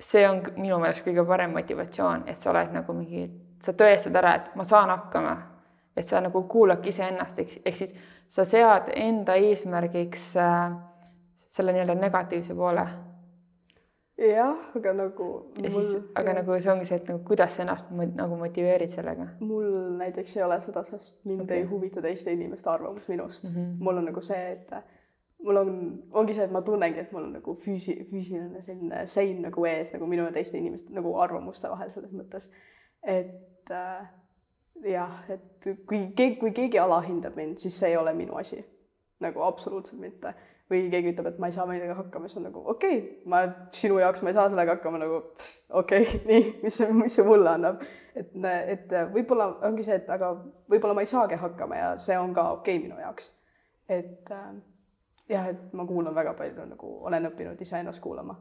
see 0.00 0.28
on 0.28 0.42
minu 0.56 0.78
meelest 0.82 1.04
kõige 1.06 1.24
parem 1.26 1.54
motivatsioon, 1.56 2.26
et 2.30 2.38
sa 2.40 2.52
oled 2.52 2.74
nagu 2.74 2.94
mingi, 2.94 3.26
sa 3.64 3.74
tõestad 3.76 4.16
ära, 4.18 4.34
et 4.38 4.52
ma 4.58 4.66
saan 4.66 4.92
hakkama. 4.94 5.36
et 5.98 6.06
sa 6.06 6.20
nagu 6.22 6.44
kuuladki 6.46 6.92
iseennast, 6.92 7.38
ehk, 7.42 7.56
ehk 7.66 7.74
siis 7.74 7.94
sa 8.30 8.44
sead 8.46 8.92
enda 8.94 9.34
eesmärgiks 9.34 10.28
äh, 10.38 10.76
selle 11.50 11.72
nii-öelda 11.74 11.96
negatiivse 11.98 12.54
poole. 12.54 12.84
jah, 14.18 14.68
aga 14.78 14.92
nagu. 14.94 15.26
ja 15.62 15.72
siis, 15.72 15.96
aga 16.14 16.30
jah. 16.30 16.36
nagu 16.38 16.60
see 16.60 16.72
ongi 16.72 16.86
see, 16.86 17.00
et 17.02 17.10
nagu 17.10 17.24
kuidas 17.26 17.56
sa 17.56 17.64
ennast 17.64 17.90
nagu 17.90 18.38
motiveerid 18.38 18.94
sellega? 18.94 19.26
mul 19.40 19.66
näiteks 19.98 20.36
ei 20.36 20.46
ole 20.46 20.60
seda, 20.62 20.84
sest 20.86 21.24
mind 21.24 21.48
okay. 21.48 21.64
ei 21.64 21.66
huvita 21.72 22.02
teiste 22.04 22.32
inimeste 22.32 22.70
arvamus 22.70 23.08
minust 23.08 23.50
mm. 23.50 23.58
-hmm. 23.58 23.82
mul 23.82 23.98
on 23.98 24.08
nagu 24.12 24.22
see, 24.22 24.52
et 24.52 24.70
mul 25.44 25.56
on, 25.56 25.74
ongi 26.18 26.34
see, 26.34 26.46
et 26.48 26.54
ma 26.54 26.62
tunnengi, 26.66 27.02
et 27.04 27.12
mul 27.14 27.28
on 27.28 27.36
nagu 27.38 27.54
füüsi-, 27.62 28.00
füüsiline 28.10 28.62
selline 28.64 29.04
sein 29.06 29.42
nagu 29.44 29.66
ees 29.70 29.92
nagu 29.94 30.08
minu 30.10 30.26
ja 30.26 30.34
teiste 30.34 30.58
inimeste 30.58 30.94
nagu 30.96 31.14
arvamuste 31.22 31.70
vahel 31.70 31.92
selles 31.94 32.14
mõttes. 32.16 32.50
et 33.06 33.70
äh, 33.70 34.08
jah, 34.84 35.22
et 35.30 35.70
kui 35.86 36.08
keegi, 36.16 36.36
kui 36.40 36.52
keegi 36.56 36.80
alahindab 36.82 37.38
mind, 37.38 37.58
siis 37.62 37.78
see 37.78 37.92
ei 37.92 37.98
ole 38.00 38.14
minu 38.18 38.38
asi. 38.38 38.64
nagu 39.20 39.42
absoluutselt 39.42 40.00
mitte. 40.00 40.34
või 40.68 40.90
keegi 40.92 41.14
ütleb, 41.14 41.30
et 41.30 41.38
ma 41.40 41.48
ei 41.48 41.54
saa 41.54 41.64
millegagi 41.66 41.96
hakkama, 41.96 42.28
siis 42.28 42.38
on 42.38 42.44
nagu 42.44 42.62
okei 42.68 42.98
okay,, 42.98 43.12
ma 43.24 43.38
sinu 43.72 43.96
jaoks 44.02 44.20
ma 44.22 44.28
ei 44.28 44.36
saa 44.36 44.50
sellega 44.50 44.74
hakkama 44.76 44.98
nagu 45.00 45.20
okei 45.22 46.02
okay,, 46.02 46.18
nii, 46.28 46.50
mis, 46.62 46.80
mis 46.98 47.14
see 47.16 47.24
mulle 47.24 47.54
annab. 47.54 47.86
et, 48.14 48.34
et 48.74 48.92
võib-olla 49.14 49.46
ongi 49.70 49.86
see, 49.86 49.96
et 50.02 50.10
aga 50.12 50.34
võib-olla 50.68 50.98
ma 50.98 51.06
ei 51.06 51.08
saagi 51.08 51.38
hakkama 51.40 51.78
ja 51.78 51.92
see 52.02 52.18
on 52.20 52.34
ka 52.36 52.50
okei 52.58 52.76
okay 52.76 52.84
minu 52.84 53.00
jaoks. 53.00 53.30
et 53.88 54.34
äh, 54.34 54.50
jah, 55.28 55.48
et 55.52 55.72
ma 55.76 55.86
kuulan 55.86 56.14
väga 56.14 56.34
palju 56.38 56.66
nagu, 56.70 56.94
olen 57.08 57.30
õppinud 57.30 57.60
iseennast 57.60 58.02
kuulama. 58.04 58.38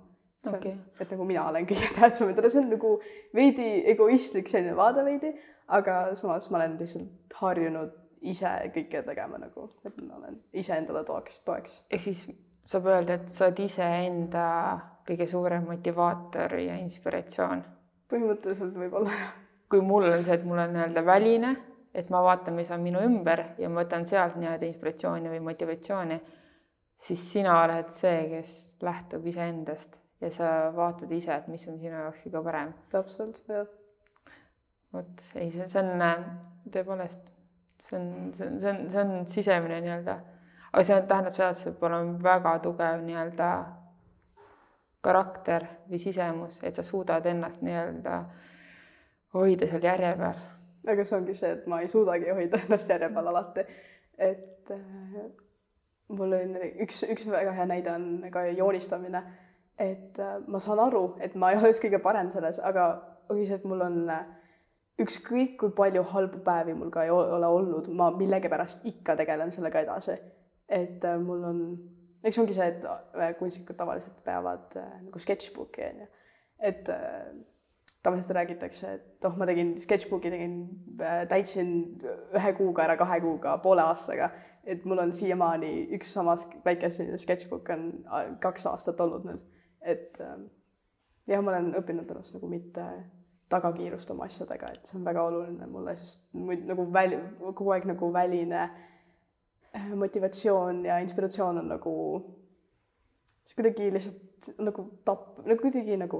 Okay. 0.47 0.77
et 1.01 1.09
nagu 1.11 1.25
mina 1.27 1.47
olen 1.49 1.65
kõige 1.67 1.89
tähtsam 1.97 2.29
endale, 2.31 2.49
see 2.53 2.61
on 2.61 2.69
nagu 2.71 2.91
veidi 3.35 3.65
egoistlik 3.91 4.47
selline 4.47 4.75
vaade 4.77 5.03
veidi, 5.03 5.33
aga 5.75 6.15
samas 6.15 6.45
ma 6.53 6.61
olen 6.61 6.77
lihtsalt 6.79 7.39
harjunud 7.41 7.95
ise 8.31 8.51
kõike 8.75 9.01
tegema 9.05 9.41
nagu, 9.41 9.65
et 9.85 9.97
ma 10.05 10.19
olen 10.21 10.37
iseendale 10.55 11.03
toeks, 11.07 11.41
toeks. 11.45 11.81
ehk 11.91 12.05
siis 12.05 12.21
saab 12.67 12.87
öelda, 12.93 13.17
et 13.17 13.33
sa 13.33 13.47
oled 13.47 13.59
iseenda 13.65 14.45
kõige 15.07 15.27
suurem 15.27 15.67
motivaator 15.67 16.55
ja 16.61 16.77
inspiratsioon? 16.83 17.65
põhimõtteliselt 18.07 18.77
võib-olla 18.77 19.11
jah. 19.11 19.35
kui 19.67 19.83
mul 19.83 20.07
on 20.07 20.23
see, 20.23 20.37
et 20.37 20.45
mul 20.47 20.63
on 20.63 20.73
nii-öelda 20.77 21.03
väline, 21.05 21.53
et 21.97 22.09
ma 22.13 22.21
vaatan, 22.23 22.55
mis 22.55 22.71
on 22.71 22.83
minu 22.83 23.01
ümber 23.03 23.49
ja 23.59 23.69
ma 23.69 23.81
võtan 23.81 24.05
sealt 24.07 24.37
nii-öelda 24.39 24.69
inspiratsiooni 24.69 25.33
või 25.33 25.43
motivatsiooni 25.49 26.21
siis 26.99 27.21
sina 27.31 27.61
oled 27.63 27.89
see, 27.93 28.19
kes 28.31 28.53
lähtub 28.81 29.25
iseendast 29.29 29.97
ja 30.21 30.31
sa 30.33 30.51
vaatad 30.75 31.11
ise, 31.13 31.35
et 31.35 31.47
mis 31.51 31.67
on 31.69 31.77
sinu 31.79 31.93
jaoks 31.93 32.23
kõige 32.25 32.43
parem. 32.45 32.73
täpselt, 32.91 33.41
jah. 33.49 33.67
vot 34.93 35.25
ei, 35.35 35.51
see, 35.53 35.67
see 35.69 35.83
on 35.83 36.01
äh, 36.01 36.23
tõepoolest, 36.73 37.29
see 37.89 37.99
on, 37.99 38.09
see 38.37 38.47
on, 38.49 38.59
see 38.63 38.73
on, 38.73 38.83
see 38.93 39.03
on 39.03 39.13
sisemine 39.29 39.79
nii-öelda, 39.85 40.17
aga 40.71 40.85
see 40.89 40.99
tähendab 41.11 41.37
seda, 41.37 41.51
et 41.53 41.61
sul 41.61 41.75
peab 41.77 41.91
olema 41.91 42.17
väga 42.31 42.57
tugev 42.65 43.05
nii-öelda 43.05 43.51
karakter 45.07 45.67
või 45.87 46.01
sisemus, 46.01 46.59
et 46.65 46.75
sa 46.75 46.83
suudad 46.83 47.25
ennast 47.29 47.61
nii-öelda 47.63 48.21
hoida 49.37 49.69
seal 49.69 49.85
järje 49.85 50.13
peal. 50.17 50.45
aga 50.87 51.03
see 51.05 51.17
ongi 51.19 51.35
see, 51.37 51.53
et 51.59 51.67
ma 51.69 51.83
ei 51.83 51.91
suudagi 51.91 52.33
hoida 52.33 52.63
ennast 52.65 52.89
järje 52.89 53.13
peal 53.13 53.33
alati, 53.33 53.67
et 54.17 54.73
äh, 54.73 55.27
mul 56.07 56.33
oli 56.37 56.71
üks, 56.83 57.01
üks 57.07 57.27
väga 57.31 57.53
hea 57.57 57.67
näide 57.69 57.91
on 57.91 58.07
ka 58.31 58.45
joonistamine, 58.55 59.21
et 59.79 60.19
äh, 60.23 60.37
ma 60.47 60.61
saan 60.63 60.81
aru, 60.87 61.03
et 61.23 61.35
ma 61.35 61.51
ei 61.51 61.59
oleks 61.61 61.81
kõige 61.83 62.01
parem 62.03 62.31
selles, 62.33 62.61
aga 62.63 62.89
et 63.27 63.67
mul 63.67 63.83
on 63.83 63.99
äh, 64.13 64.23
ükskõik 65.03 65.57
kui 65.61 65.73
palju 65.75 66.05
halbu 66.13 66.39
päevi 66.45 66.73
mul 66.77 66.93
ka 66.93 67.03
ei 67.05 67.11
ole 67.13 67.47
olnud, 67.47 67.89
ma 67.93 68.09
millegipärast 68.15 68.87
ikka 68.87 69.17
tegelen 69.19 69.51
sellega 69.51 69.83
edasi. 69.83 70.17
et 70.67 71.03
äh, 71.05 71.19
mul 71.19 71.43
on, 71.47 71.59
eks 72.23 72.39
ongi 72.39 72.55
see, 72.55 72.71
et 72.71 73.37
kunstnikud 73.39 73.77
tavaliselt 73.77 74.23
peavad 74.23 74.73
nagu 74.79 75.19
sketšbook'i 75.19 75.85
on 75.91 76.01
ju, 76.03 76.09
et 76.71 76.89
tavaliselt 78.03 78.35
räägitakse, 78.35 78.93
et 78.93 79.25
oh, 79.27 79.35
ma 79.37 79.45
tegin 79.47 79.75
sketšbook'i, 79.79 80.31
tegin, 80.31 80.57
täitsin 81.29 81.71
ühe 82.35 82.51
kuuga 82.57 82.85
ära 82.87 82.95
kahe 82.99 83.19
kuuga, 83.23 83.57
poole 83.63 83.83
aastaga 83.83 84.31
et 84.67 84.83
mul 84.85 84.99
on 84.99 85.13
siiamaani 85.15 85.69
üks 85.95 86.09
sama 86.17 86.33
sk- 86.35 86.59
väike 86.65 86.89
selline 86.91 87.17
sketšbook 87.21 87.69
on 87.75 87.85
kaks 88.43 88.65
aastat 88.71 88.99
olnud 89.05 89.23
nüüd, 89.29 89.43
et 89.81 90.17
äh, 90.21 90.33
jah, 91.31 91.41
ma 91.43 91.53
olen 91.53 91.69
õppinud 91.79 92.09
ennast 92.11 92.35
nagu 92.35 92.49
mitte 92.51 92.83
taga 93.49 93.71
kiirustama 93.77 94.25
asjadega, 94.27 94.73
et 94.75 94.85
see 94.89 94.97
on 94.99 95.05
väga 95.07 95.23
oluline 95.29 95.67
mulle, 95.71 95.93
sest 95.95 96.25
muid 96.35 96.65
nagu 96.67 96.83
väli, 96.93 97.15
kogu 97.55 97.71
aeg 97.71 97.85
nagu 97.87 98.09
väline 98.13 98.65
äh, 98.67 99.87
motivatsioon 99.95 100.83
ja 100.89 100.97
inspiratsioon 101.05 101.61
on 101.63 101.69
nagu 101.71 101.93
see 103.47 103.55
kuidagi 103.61 103.87
lihtsalt 103.95 104.51
nagu 104.67 104.83
tapp, 105.07 105.37
nagu 105.47 105.61
kuidagi 105.63 105.95
nagu 106.03 106.19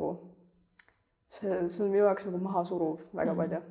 see, 1.28 1.52
see 1.68 1.84
on 1.84 1.92
minu 1.92 2.06
jaoks 2.06 2.30
nagu 2.32 2.40
maha 2.48 2.64
suruv 2.72 3.04
väga 3.14 3.34
Mhm. 3.36 3.42
palju. 3.42 3.62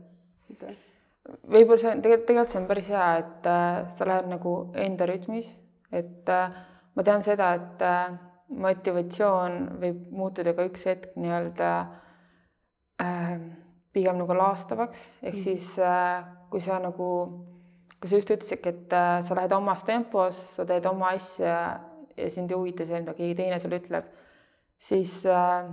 Võib-olla 1.27 1.81
see 1.81 1.91
on 1.91 2.03
tegelikult, 2.05 2.27
tegelikult 2.29 2.53
see 2.55 2.61
on 2.61 2.69
päris 2.71 2.89
hea, 2.93 3.07
et 3.23 3.51
äh, 3.51 3.83
sa 3.97 4.09
lähed 4.09 4.31
nagu 4.31 4.55
enda 4.79 5.09
rütmis, 5.11 5.49
et 5.93 6.29
äh, 6.33 6.57
ma 6.95 7.05
tean 7.07 7.25
seda, 7.27 7.53
et 7.59 7.83
äh, 7.87 8.17
motivatsioon 8.49 9.57
võib 9.83 10.03
muutuda 10.15 10.55
ka 10.55 10.67
üks 10.69 10.87
hetk 10.87 11.17
nii-öelda 11.19 11.71
äh, 13.03 13.35
pigem 13.97 14.21
nagu 14.21 14.37
laastavaks, 14.37 15.09
ehk 15.23 15.35
Mhm. 15.35 15.43
siis 15.43 15.79
äh, 15.79 16.25
kui 16.51 16.61
sa 16.61 16.79
nagu, 16.79 17.11
kui 18.01 18.09
sa 18.09 18.17
just 18.17 18.31
ütlesidki, 18.31 18.69
et 18.69 18.93
äh, 18.93 19.21
sa 19.23 19.35
lähed 19.35 19.53
omas 19.53 19.83
tempos, 19.85 20.39
sa 20.57 20.65
teed 20.65 20.87
oma 20.87 21.11
asja 21.17 21.81
ja 22.17 22.31
sind 22.31 22.51
ei 22.51 22.57
huvita 22.57 22.87
see, 22.87 23.01
mida 23.01 23.15
keegi 23.15 23.35
teine 23.35 23.59
sulle 23.61 23.81
ütleb, 23.81 24.05
siis 24.79 25.25
äh, 25.27 25.67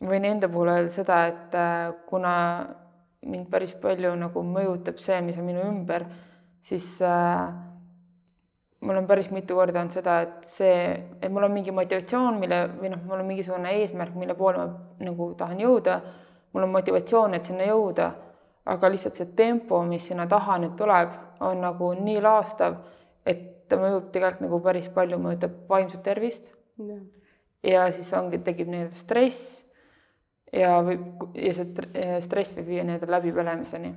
ma 0.00 0.10
võin 0.10 0.24
enda 0.28 0.48
puhul 0.48 0.68
öelda 0.72 0.90
seda, 0.92 1.26
et 1.30 1.54
äh, 1.54 1.92
kuna 2.08 2.34
mind 3.24 3.48
päris 3.50 3.74
palju 3.80 4.12
nagu 4.18 4.42
mõjutab 4.46 4.98
see, 5.02 5.20
mis 5.24 5.38
on 5.40 5.46
minu 5.48 5.62
ümber, 5.64 6.04
siis 6.64 6.86
äh, 7.04 7.46
mul 8.84 9.00
on 9.00 9.06
päris 9.08 9.30
mitu 9.32 9.56
korda 9.56 9.80
olnud 9.80 9.94
seda, 9.94 10.18
et 10.26 10.48
see, 10.48 10.76
et 11.20 11.32
mul 11.32 11.46
on 11.46 11.54
mingi 11.54 11.72
motivatsioon, 11.74 12.38
mille 12.40 12.60
või 12.76 12.92
noh, 12.92 13.02
mul 13.08 13.22
on 13.22 13.30
mingisugune 13.30 13.72
eesmärk, 13.80 14.16
mille 14.18 14.36
poole 14.38 14.60
ma 14.60 15.08
nagu 15.08 15.30
tahan 15.38 15.62
jõuda, 15.64 15.98
mul 16.52 16.66
on 16.66 16.74
motivatsioon, 16.74 17.36
et 17.38 17.48
sinna 17.48 17.68
jõuda, 17.70 18.10
aga 18.74 18.92
lihtsalt 18.92 19.18
see 19.20 19.32
tempo, 19.36 19.80
mis 19.88 20.08
sinna 20.10 20.28
taha 20.30 20.58
nüüd 20.62 20.76
tuleb, 20.78 21.16
on 21.44 21.60
nagu 21.64 21.92
nii 22.00 22.20
laastav, 22.24 22.78
et 23.24 23.68
ta 23.68 23.80
mõjub 23.80 24.10
tegelikult 24.12 24.44
nagu 24.44 24.60
päris 24.64 24.88
palju, 24.92 25.20
mõjutab 25.20 25.56
vaimset 25.68 26.04
tervist. 26.04 26.50
Ja 27.64 27.86
siis 27.96 28.10
ongi, 28.12 28.42
tekib 28.44 28.68
nii-öelda 28.68 28.96
stress 28.96 29.64
ja 30.54 30.74
võib, 30.86 31.06
ja 31.34 31.54
see 31.56 31.68
stre- 31.70 32.18
stress 32.24 32.56
võib 32.58 32.70
viia 32.72 32.84
nii-öelda 32.86 33.10
läbipõlemiseni. 33.16 33.94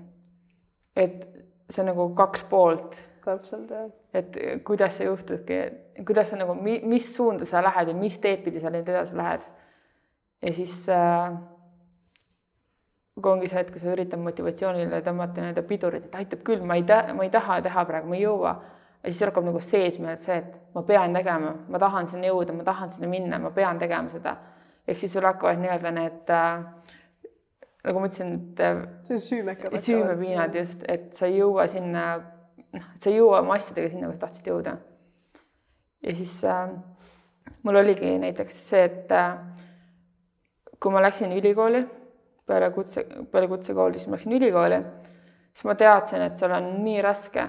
et 0.97 1.27
see 1.69 1.83
on 1.83 1.91
nagu 1.91 2.07
kaks 2.17 2.45
poolt, 2.49 2.97
täpselt 3.25 3.71
jah. 3.71 3.91
et 4.13 4.37
kuidas 4.65 4.97
see 4.97 5.09
juhtubki, 5.09 5.59
kuidas 6.07 6.31
sa 6.31 6.39
nagu, 6.39 6.55
mis 6.57 7.11
suunda 7.15 7.45
sa 7.45 7.61
lähed 7.63 7.91
ja 7.91 7.97
mis 7.97 8.17
teed 8.23 8.43
pidi 8.45 8.63
sa 8.63 8.71
nüüd 8.73 8.87
edasi 8.87 9.17
lähed. 9.17 9.45
ja 10.41 10.53
siis 10.53 10.87
äh, 10.89 11.37
kui 13.21 13.31
ongi 13.31 13.49
see, 13.49 13.61
et 13.63 13.71
kui 13.73 13.81
sa 13.81 13.91
üritad 13.93 14.21
motivatsioonile 14.21 15.01
tõmmata 15.05 15.41
nii-öelda 15.41 15.63
pidurit, 15.67 16.09
et 16.09 16.17
aitab 16.19 16.43
küll, 16.45 16.65
ma 16.65 16.77
ei 16.77 16.83
tea, 16.87 17.13
ma 17.17 17.25
ei 17.25 17.31
taha 17.33 17.61
teha 17.65 17.85
praegu, 17.89 18.11
ma 18.11 18.17
ei 18.17 18.25
jõua. 18.25 18.57
ja 19.03 19.11
siis 19.11 19.23
hakkab 19.25 19.45
nagu 19.47 19.59
seesmine 19.63 20.15
see, 20.19 20.37
et 20.41 20.75
ma 20.75 20.83
pean 20.85 21.13
tegema, 21.13 21.53
ma 21.69 21.79
tahan 21.81 22.07
sinna 22.11 22.29
jõuda, 22.29 22.53
ma 22.53 22.65
tahan 22.67 22.91
sinna 22.91 23.09
minna, 23.09 23.39
ma 23.39 23.51
pean 23.55 23.79
tegema 23.79 24.09
seda. 24.09 24.35
Ehk 24.87 24.99
siis 24.99 25.13
sul 25.13 25.27
hakkavad 25.27 25.59
nii-öelda 25.61 25.91
need 25.91 26.31
äh, 26.33 26.65
nagu 27.87 28.01
ma 28.01 28.09
ütlesin, 28.09 28.33
et 28.35 28.61
äh, 28.63 28.81
süümepiinad 29.83 30.55
just, 30.59 30.83
et 30.91 31.11
sa 31.15 31.27
ei 31.29 31.39
jõua 31.39 31.67
sinna, 31.71 32.05
noh, 32.75 32.87
et 32.95 33.03
sa 33.03 33.11
ei 33.11 33.19
jõua 33.19 33.41
oma 33.43 33.57
asjadega 33.57 33.91
sinna, 33.93 34.09
kus 34.11 34.21
tahtsid 34.21 34.49
jõuda. 34.51 34.77
ja 36.03 36.15
siis 36.15 36.33
äh, 36.47 36.65
mul 37.63 37.79
oligi 37.83 38.17
näiteks 38.23 38.59
see, 38.71 38.83
et 38.89 39.13
äh, 39.15 39.37
kui 40.79 40.93
ma 40.93 41.03
läksin 41.03 41.33
ülikooli 41.37 41.85
peale 42.47 42.71
kutse, 42.75 43.03
peale 43.31 43.47
kutsekooli, 43.51 43.99
siis 43.99 44.07
ma 44.07 44.17
läksin 44.17 44.35
ülikooli, 44.39 44.81
siis 45.53 45.65
ma 45.67 45.75
teadsin, 45.79 46.27
et 46.27 46.37
seal 46.39 46.53
on 46.55 46.69
nii 46.83 47.01
raske. 47.03 47.47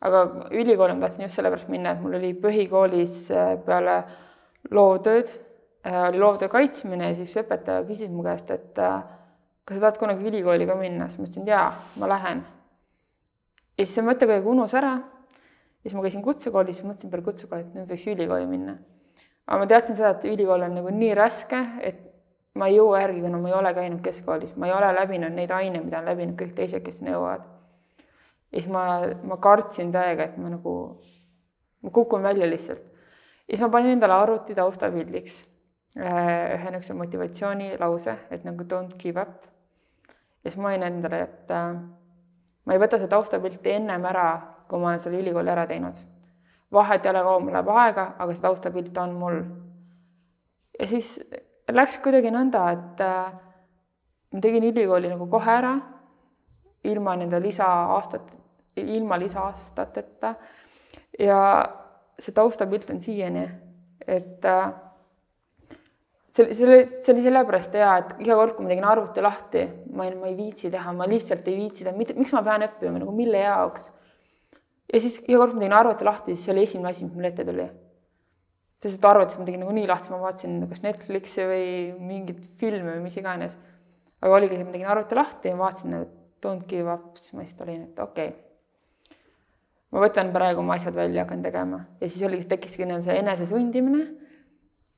aga 0.00 0.24
ülikooli 0.56 0.94
ma 0.94 1.06
tahtsin 1.06 1.26
just 1.26 1.36
sellepärast 1.36 1.68
minna, 1.68 1.92
et 1.92 2.02
mul 2.02 2.18
oli 2.18 2.34
põhikoolis 2.38 3.16
äh, 3.34 3.54
peale 3.66 4.02
loovtööd 4.70 5.49
oli 5.84 6.18
loovtöö 6.18 6.48
kaitsmine 6.48 7.08
ja 7.08 7.14
siis 7.16 7.32
õpetaja 7.40 7.84
küsis 7.88 8.10
mu 8.12 8.24
käest, 8.24 8.50
et 8.52 8.78
äh, 8.78 9.00
kas 9.64 9.78
sa 9.78 9.86
tahad 9.86 10.00
kunagi 10.00 10.28
ülikooli 10.28 10.66
ka 10.68 10.76
minna, 10.76 11.08
siis 11.08 11.20
ma 11.20 11.28
ütlesin 11.28 11.48
jaa, 11.48 11.70
ma 11.96 12.08
lähen. 12.10 12.42
ja 13.78 13.84
siis 13.84 13.94
see 13.96 14.04
mõte 14.04 14.26
kuidagi 14.28 14.48
unus 14.48 14.74
ära. 14.76 14.92
ja 15.00 15.88
siis 15.88 15.96
ma 15.96 16.04
käisin 16.04 16.22
kutsekoolis, 16.22 16.82
mõtlesin 16.84 17.10
peale 17.12 17.24
kutsekooli, 17.24 17.64
et 17.64 17.74
nüüd 17.78 17.88
võiks 17.88 18.06
ülikooli 18.12 18.48
minna. 18.50 18.76
aga 19.46 19.58
ma 19.62 19.68
teadsin 19.70 19.96
seda, 19.96 20.10
et 20.16 20.26
ülikool 20.28 20.66
on 20.68 20.76
nagu 20.76 20.92
nii 20.92 21.14
raske, 21.16 21.60
et 21.80 22.02
ma 22.60 22.68
ei 22.68 22.76
jõua 22.76 23.00
järgi, 23.04 23.22
kuna 23.24 23.40
ma 23.40 23.48
ei 23.48 23.56
ole 23.56 23.72
käinud 23.74 24.02
keskkoolis, 24.04 24.56
ma 24.56 24.68
ei 24.68 24.74
ole 24.76 24.90
läbinud 24.94 25.32
neid 25.32 25.54
aineid, 25.54 25.84
mida 25.86 26.02
on 26.02 26.10
läbinud 26.10 26.36
kõik 26.40 26.52
teised, 26.58 26.84
kes 26.84 27.00
sinna 27.00 27.16
jõuavad. 27.16 27.46
ja 28.52 28.60
siis 28.60 28.68
ma, 28.68 28.84
ma 29.22 29.40
kartsin 29.40 29.92
täiega, 29.94 30.28
et 30.28 30.36
ma 30.36 30.52
nagu, 30.52 30.74
ma 31.80 31.90
kukun 31.94 32.22
välja 32.26 32.50
lihtsalt. 32.50 32.84
ja 33.48 33.56
siis 33.56 33.64
ma 33.64 33.72
panin 33.78 33.96
endale 33.96 34.18
arvuti 34.18 34.54
taustapildiks 34.58 35.46
ühe 35.96 36.70
niisuguse 36.70 36.94
motivatsioonilause, 36.94 38.16
et 38.30 38.44
nagu 38.44 38.64
don't 38.64 38.96
give 38.98 39.20
up. 39.20 39.46
ja 40.44 40.50
siis 40.50 40.56
ma 40.62 40.68
olin 40.68 40.82
endale, 40.82 41.22
et 41.22 41.50
äh, 41.50 41.74
ma 42.64 42.72
ei 42.74 42.80
võta 42.80 42.98
seda 42.98 43.16
taustapilti 43.16 43.72
ennem 43.74 44.04
ära, 44.06 44.28
kui 44.68 44.78
ma 44.78 44.92
olen 44.92 45.02
selle 45.02 45.18
ülikooli 45.20 45.50
ära 45.50 45.66
teinud. 45.66 45.98
vahet 46.72 47.06
ei 47.06 47.10
ole, 47.10 47.22
kaua 47.26 47.40
mul 47.40 47.52
läheb 47.52 47.70
aega, 47.74 48.04
aga 48.18 48.34
see 48.34 48.42
taustapilt 48.42 48.98
on 48.98 49.14
mul. 49.18 49.40
ja 50.78 50.86
siis 50.86 51.16
läks 51.70 51.98
kuidagi 52.04 52.30
nõnda, 52.30 52.66
et 52.76 53.02
äh, 53.04 53.32
ma 54.32 54.40
tegin 54.40 54.68
ülikooli 54.70 55.10
nagu 55.10 55.26
kohe 55.30 55.56
ära, 55.56 55.74
ilma 56.84 57.16
nende 57.16 57.42
lisaaastat, 57.42 58.30
ilma 58.76 59.18
lisaaastateta. 59.18 60.34
ja 61.18 61.40
see 62.20 62.32
taustapilt 62.36 62.90
on 62.90 63.00
siiani, 63.00 63.48
et 64.06 64.44
äh, 64.44 64.70
see, 66.32 66.54
see 66.54 66.66
oli, 66.66 66.86
see 66.88 67.12
oli 67.12 67.24
sellepärast 67.24 67.76
hea, 67.78 67.90
et 68.02 68.12
iga 68.24 68.36
kord, 68.38 68.56
kui 68.56 68.66
ma 68.66 68.72
tegin 68.72 68.86
arvuti 68.88 69.24
lahti, 69.24 69.64
ma 69.94 70.06
ei, 70.06 70.16
ma 70.18 70.30
ei 70.30 70.36
viitsi 70.38 70.70
teha, 70.72 70.92
ma 70.96 71.08
lihtsalt 71.10 71.48
ei 71.50 71.56
viitsi 71.58 71.86
teha, 71.86 71.94
miks 71.96 72.34
ma 72.36 72.42
pean 72.46 72.66
õppima, 72.66 73.00
nagu 73.02 73.14
mille 73.14 73.42
jaoks. 73.42 73.90
ja 74.92 75.00
siis 75.02 75.20
iga 75.26 75.40
kord, 75.42 75.54
kui 75.54 75.60
ma 75.60 75.64
tegin 75.66 75.78
arvuti 75.78 76.06
lahti, 76.08 76.36
siis 76.36 76.46
see 76.46 76.54
oli 76.54 76.66
esimene 76.68 76.92
asi, 76.92 77.06
mis 77.06 77.16
mul 77.16 77.30
ette 77.30 77.46
tuli. 77.46 77.66
sest 78.80 78.96
et 78.96 79.04
arvutis 79.04 79.36
ma 79.38 79.44
tegin 79.48 79.60
nagunii 79.64 79.88
lahti, 79.90 80.12
ma 80.12 80.20
vaatasin 80.22 80.62
kas 80.70 80.84
Netflixi 80.86 81.44
või 81.48 81.66
mingit 81.98 82.46
filmi 82.60 82.94
või 82.94 83.02
mis 83.08 83.18
iganes. 83.20 83.58
aga 84.20 84.38
oligi, 84.38 84.60
et 84.60 84.66
ma 84.66 84.76
tegin 84.76 84.92
arvuti 84.94 85.18
lahti 85.18 85.52
ja 85.52 85.58
vaatasin, 85.58 85.98
et 86.04 86.14
don't 86.44 86.66
give 86.68 86.88
up, 86.92 87.18
siis 87.18 87.34
ma 87.34 87.44
lihtsalt 87.44 87.66
olin, 87.66 87.82
et 87.90 87.98
okei 87.98 88.30
okay. 88.30 89.18
ma 89.90 90.06
võtan 90.06 90.32
praegu 90.32 90.62
oma 90.62 90.78
asjad 90.78 90.94
välja, 90.94 91.26
hakkan 91.26 91.42
tegema 91.42 91.84
ja 92.00 92.08
siis 92.08 92.22
oligi, 92.24 92.46
tekkiski 92.48 92.86
see 93.02 93.18
enesesundimine 93.18 94.06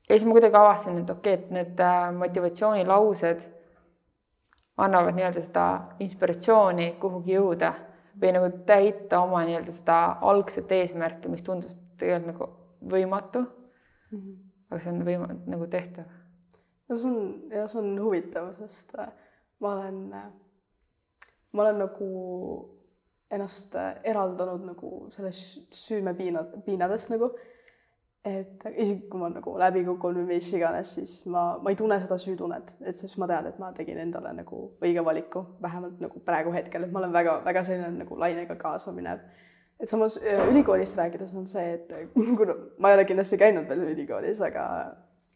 ja 0.09 0.15
siis 0.15 0.25
ma 0.27 0.35
kuidagi 0.35 0.55
avastasin, 0.59 1.01
et 1.01 1.09
okei 1.09 1.33
okay,, 1.33 1.45
et 1.45 1.51
need 1.51 1.79
äh, 1.79 2.11
motivatsioonilaused 2.17 3.45
annavad 4.77 5.15
nii-öelda 5.15 5.41
seda 5.45 5.65
inspiratsiooni 6.03 6.91
kuhugi 7.01 7.35
jõuda 7.37 7.73
või 8.21 8.33
nagu 8.35 8.49
täita 8.67 9.21
oma 9.23 9.43
nii-öelda 9.47 9.73
seda 9.73 9.99
algset 10.21 10.71
eesmärki, 10.71 11.31
mis 11.31 11.45
tundus 11.45 11.77
tegelikult 12.01 12.33
nagu 12.33 12.49
võimatu 12.93 13.43
mm. 13.45 14.19
-hmm. 14.19 14.37
aga 14.69 14.81
see 14.83 14.93
on 14.93 15.03
võima-, 15.07 15.33
nagu 15.45 15.67
tehtav. 15.67 16.05
no 16.89 16.97
see 16.97 17.11
on, 17.11 17.33
ja 17.51 17.67
see 17.67 17.81
on 17.81 17.99
huvitav, 18.01 18.51
sest 18.57 18.95
äh, 18.99 19.11
ma 19.59 19.75
olen, 19.77 19.99
ma 21.51 21.61
olen 21.63 21.83
nagu 21.85 22.09
ennast 23.31 23.75
äh, 23.75 23.95
eraldanud 24.03 24.65
nagu 24.67 24.93
sellest 25.13 25.73
süümepiina, 25.73 26.43
piinadest 26.65 27.09
nagu 27.13 27.31
et 28.23 28.65
isegi 28.71 29.09
kui 29.11 29.19
ma 29.19 29.27
nagu 29.33 29.53
läbi 29.59 29.81
kukun 29.83 30.21
või 30.21 30.37
mis 30.37 30.47
iganes, 30.55 30.93
siis 30.95 31.15
ma, 31.27 31.57
ma 31.59 31.71
ei 31.73 31.77
tunne 31.79 31.97
seda 31.99 32.15
süütunnet, 32.21 32.77
et 32.87 32.95
siis 32.95 33.17
ma 33.19 33.27
tean, 33.27 33.49
et 33.49 33.57
ma 33.59 33.73
tegin 33.75 33.99
endale 33.99 34.31
nagu 34.37 34.59
õige 34.83 35.03
valiku, 35.03 35.43
vähemalt 35.63 35.99
nagu 36.03 36.21
praegu 36.23 36.53
hetkel, 36.55 36.85
et 36.85 36.93
ma 36.93 37.01
olen 37.01 37.15
väga-väga 37.15 37.63
selline 37.67 37.89
nagu 37.97 38.19
lainega 38.19 38.55
kaasa 38.59 38.93
minev. 38.95 39.25
et 39.79 39.91
samas 39.91 40.15
ülikoolist 40.23 40.95
rääkides 40.95 41.33
on 41.35 41.47
see, 41.49 41.73
et 41.73 41.91
kuna 42.39 42.55
ma 42.79 42.91
ei 42.91 42.99
ole 42.99 43.05
kindlasti 43.09 43.39
käinud 43.41 43.67
veel 43.67 43.89
ülikoolis, 43.89 44.39
aga 44.41 44.65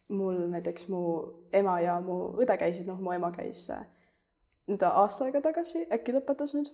mul 0.08 0.38
näiteks 0.54 0.88
mu 0.88 1.02
ema 1.52 1.80
ja 1.84 1.98
mu 2.00 2.16
õde 2.40 2.56
käisid, 2.56 2.88
noh, 2.88 3.00
mu 3.04 3.12
ema 3.12 3.28
käis 3.36 3.66
nüüd 4.68 4.84
aasta 4.84 5.26
aega 5.26 5.42
tagasi, 5.44 5.84
äkki 5.92 6.14
lõpetas 6.16 6.54
nüüd. 6.56 6.72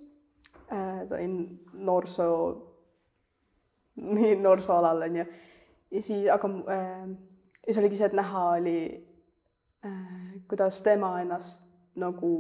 ta 0.69 1.17
oli 1.17 1.27
noorsoo, 1.91 2.39
noorsooalal 4.47 5.03
onju 5.09 5.27
ja 5.95 6.03
siis, 6.03 6.29
aga 6.33 6.51
äh, 6.75 7.09
siis 7.67 7.79
oligi 7.79 7.99
see, 7.99 8.11
et 8.11 8.19
näha 8.19 8.45
oli 8.57 8.79
äh,, 9.87 10.37
kuidas 10.51 10.83
tema 10.83 11.15
ennast 11.23 11.65
nagu 12.01 12.31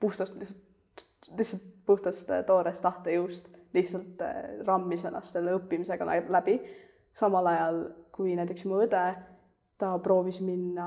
puhtast, 0.00 0.36
lihtsalt, 0.40 1.64
puhtast 1.86 2.30
äh, 2.32 2.44
toorest 2.48 2.84
tahtejõust 2.84 3.52
lihtsalt 3.76 4.22
äh, 4.24 4.42
rammis 4.66 5.04
ennast 5.08 5.36
selle 5.36 5.56
õppimisega 5.58 6.06
lä- 6.08 6.24
läbi. 6.28 6.60
samal 7.12 7.46
ajal 7.46 7.82
kui 8.14 8.34
näiteks 8.36 8.64
mu 8.68 8.80
õde, 8.82 9.02
ta 9.78 9.92
proovis 10.02 10.40
minna 10.42 10.86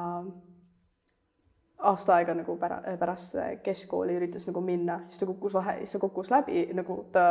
aasta 1.81 2.15
aega 2.15 2.35
nagu 2.37 2.55
pära-, 2.59 2.81
pärast 2.99 3.37
keskkooli 3.63 4.15
üritas 4.19 4.45
nagu 4.49 4.61
minna, 4.61 4.99
siis 5.07 5.21
ta 5.21 5.27
kukkus 5.29 5.55
vahe, 5.57 5.77
siis 5.81 5.95
ta 5.95 6.01
kukkus 6.03 6.31
läbi, 6.31 6.65
nagu 6.77 6.97
ta 7.11 7.23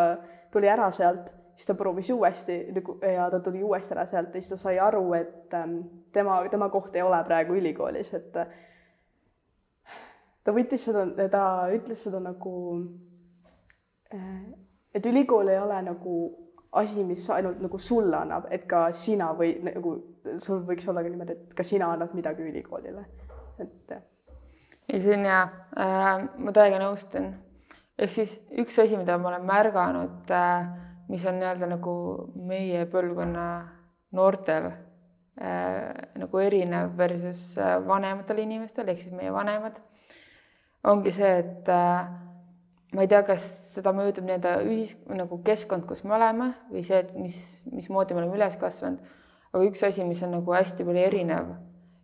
tuli 0.52 0.68
ära 0.68 0.90
sealt, 0.94 1.30
siis 1.60 1.68
ta 1.68 1.74
proovis 1.76 2.08
uuesti 2.10 2.72
nagu 2.72 2.94
ja 3.04 3.26
ta 3.30 3.40
tuli 3.44 3.62
uuesti 3.62 3.92
ära 3.92 4.06
sealt 4.08 4.32
ja 4.32 4.40
siis 4.40 4.48
ta 4.48 4.56
sai 4.56 4.78
aru, 4.80 5.12
et 5.12 5.52
ähm, 5.54 5.76
tema, 6.12 6.48
tema 6.48 6.68
koht 6.72 6.96
ei 6.96 7.02
ole 7.04 7.24
praegu 7.24 7.54
ülikoolis, 7.60 8.14
et 8.16 8.32
ta 8.32 8.46
võttis 10.56 10.88
seda, 10.88 11.04
ta 11.28 11.68
ütles 11.76 12.00
seda 12.06 12.20
nagu, 12.24 12.54
äh, 14.14 14.40
et 14.96 15.04
ülikool 15.12 15.52
ei 15.52 15.60
ole 15.60 15.82
nagu 15.90 16.14
asi, 16.80 17.04
mis 17.04 17.28
ainult 17.34 17.60
nagu 17.60 17.78
sulle 17.78 18.16
annab, 18.16 18.48
et 18.50 18.64
ka 18.70 18.90
sina 18.96 19.34
või 19.36 19.60
nagu 19.66 19.90
sul 20.40 20.64
võiks 20.64 20.88
olla 20.88 21.04
ka 21.04 21.12
niimoodi, 21.12 21.36
et 21.36 21.54
ka 21.58 21.62
sina 21.66 21.92
annad 21.92 22.14
midagi 22.16 22.40
ülikoolile, 22.46 23.04
et 23.60 23.92
ei, 24.88 24.96
see 24.96 25.12
on 25.12 25.28
hea 25.28 25.44
äh,, 25.76 26.24
ma 26.40 26.50
täiega 26.56 26.80
nõustun. 26.80 27.34
ehk 28.00 28.16
siis 28.16 28.40
üks 28.64 28.80
asi, 28.80 28.96
mida 28.96 29.20
ma 29.20 29.28
olen 29.34 29.44
märganud 29.44 30.32
äh,, 30.32 30.88
mis 31.10 31.26
on 31.26 31.40
nii-öelda 31.40 31.68
nagu 31.70 31.92
meie 32.48 32.84
põlvkonna 32.90 33.44
noortel 34.16 34.70
äh, 34.70 35.90
nagu 36.20 36.42
erinev 36.42 36.96
versus 36.98 37.42
äh, 37.58 37.78
vanematel 37.86 38.42
inimestel 38.44 38.90
ehk 38.90 39.02
siis 39.02 39.14
meie 39.16 39.32
vanemad, 39.34 39.78
ongi 40.90 41.14
see, 41.14 41.30
et 41.42 41.70
äh, 41.70 42.10
ma 42.94 43.06
ei 43.06 43.10
tea, 43.10 43.22
kas 43.26 43.46
seda 43.76 43.94
mõjutab 43.96 44.28
nii-öelda 44.28 44.54
ühis-, 44.66 44.98
nagu 45.10 45.40
keskkond, 45.46 45.86
kus 45.88 46.04
me 46.06 46.16
oleme 46.18 46.52
või 46.70 46.84
see, 46.86 47.02
et 47.04 47.16
mis, 47.18 47.40
mismoodi 47.70 48.16
me 48.16 48.24
oleme 48.24 48.38
üles 48.38 48.58
kasvanud, 48.60 49.02
aga 49.50 49.66
üks 49.66 49.82
asi, 49.86 50.06
mis 50.06 50.22
on 50.26 50.38
nagu 50.38 50.54
hästi 50.56 50.86
palju 50.86 51.08
erinev 51.10 51.50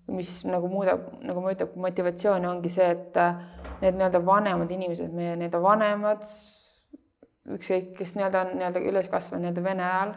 mis 0.06 0.30
nagu 0.46 0.68
muudab, 0.70 1.08
nagu 1.26 1.42
mõjutab 1.42 1.74
motivatsiooni, 1.82 2.46
ongi 2.46 2.70
see, 2.70 2.86
et 2.94 3.16
äh, 3.18 3.40
need 3.82 3.98
nii-öelda 3.98 4.20
vanemad 4.26 4.70
inimesed, 4.70 5.10
meie 5.14 5.34
nii-öelda 5.34 5.60
vanemad, 5.62 6.26
ükskõik, 7.54 7.92
kes 7.98 8.14
nii-öelda 8.16 8.42
on 8.42 8.56
nii-öelda 8.58 8.82
üles 8.90 9.08
kasvanud 9.12 9.44
nii-öelda 9.44 9.64
vene 9.64 9.84
ajal 9.86 10.14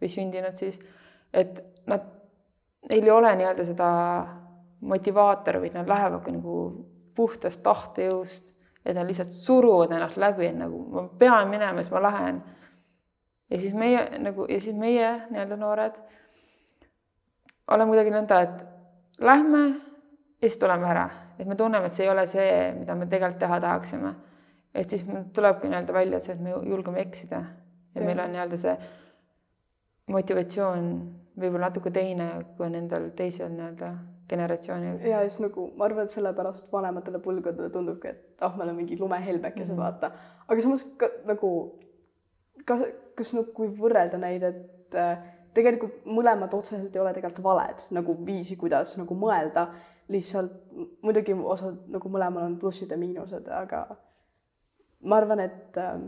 või 0.00 0.12
sündinud 0.12 0.56
siis, 0.56 0.78
et 1.36 1.60
nad, 1.90 2.06
neil 2.88 3.04
ei 3.04 3.12
ole 3.12 3.34
nii-öelda 3.40 3.66
seda 3.68 3.90
motivaatori, 4.80 5.60
vaid 5.60 5.76
nad 5.76 5.90
lähevadki 5.90 6.32
nagu 6.38 6.54
puhtast 7.16 7.62
tahtejõust, 7.62 8.54
et 8.84 8.96
nad 8.96 9.08
lihtsalt 9.08 9.32
suruvad 9.36 9.92
ennast 9.92 10.16
läbi, 10.20 10.48
et 10.48 10.56
nagu 10.56 10.80
ma 10.94 11.04
pean 11.20 11.50
minema, 11.52 11.82
siis 11.82 11.92
ma 11.92 12.02
lähen. 12.06 12.40
ja 13.50 13.58
siis 13.58 13.74
meie 13.74 14.06
nagu 14.22 14.46
ja 14.48 14.60
siis 14.60 14.76
meie 14.76 15.10
nii-öelda 15.30 15.56
noored 15.56 15.98
oleme 17.70 17.92
kuidagi 17.92 18.12
nõnda, 18.14 18.40
et 18.46 19.20
lähme 19.20 19.62
ja 19.68 20.48
siis 20.48 20.58
tuleme 20.58 20.88
ära, 20.88 21.08
et 21.38 21.46
me 21.46 21.56
tunneme, 21.56 21.86
et 21.86 21.92
see 21.92 22.06
ei 22.06 22.12
ole 22.12 22.26
see, 22.30 22.50
mida 22.78 22.94
me 22.94 23.06
tegelikult 23.06 23.40
teha 23.42 23.60
tahaksime. 23.60 24.14
Et 24.74 24.90
siis 24.90 25.04
tulebki 25.34 25.68
nii-öelda 25.70 25.94
välja 25.94 26.20
see, 26.20 26.36
et 26.36 26.42
me 26.44 26.54
julgeme 26.54 27.00
eksida 27.02 27.40
ja, 27.40 28.00
ja. 28.00 28.04
meil 28.04 28.20
on 28.22 28.34
nii-öelda 28.34 28.60
see 28.60 28.76
motivatsioon 30.10 30.88
võib-olla 31.40 31.70
natuke 31.70 31.92
teine 31.94 32.30
kui 32.56 32.70
nendel 32.70 33.10
teisel 33.18 33.50
nii-öelda 33.54 33.90
generatsioonil. 34.30 35.00
ja 35.06 35.22
siis 35.26 35.40
nagu 35.42 35.66
ma 35.76 35.88
arvan, 35.88 36.06
et 36.06 36.14
sellepärast 36.14 36.70
vanematele 36.72 37.20
põlvkondadele 37.24 37.72
tundubki, 37.74 38.14
et 38.14 38.44
ah, 38.46 38.54
me 38.56 38.66
oleme 38.66 38.82
mingi 38.84 38.98
lumehelbekesed 39.00 39.74
mm, 39.74 39.78
-hmm. 39.78 39.82
vaata, 39.82 40.12
aga 40.46 40.66
samas 40.66 40.84
ka, 41.00 41.08
nagu 41.26 41.50
kas, 42.66 42.84
kas 43.18 43.34
nagu 43.34 43.54
kui 43.56 43.70
võrrelda 43.80 44.20
neid, 44.22 44.46
et 44.46 44.98
äh, 44.98 45.24
tegelikult 45.56 46.04
mõlemad 46.06 46.54
otseselt 46.54 46.94
ei 46.94 47.02
ole 47.02 47.14
tegelikult 47.16 47.44
valed 47.44 47.86
nagu 47.96 48.16
viisi, 48.26 48.56
kuidas 48.60 48.96
nagu 49.00 49.16
mõelda, 49.18 49.66
lihtsalt 50.10 50.54
muidugi 51.02 51.34
osad 51.34 51.86
nagu 51.90 52.08
mõlemal 52.08 52.46
on 52.46 52.58
plussid 52.58 52.90
ja 52.90 52.98
miinused, 52.98 53.48
aga 53.54 53.84
ma 55.02 55.20
arvan, 55.20 55.40
et 55.44 55.78
äh, 55.80 56.00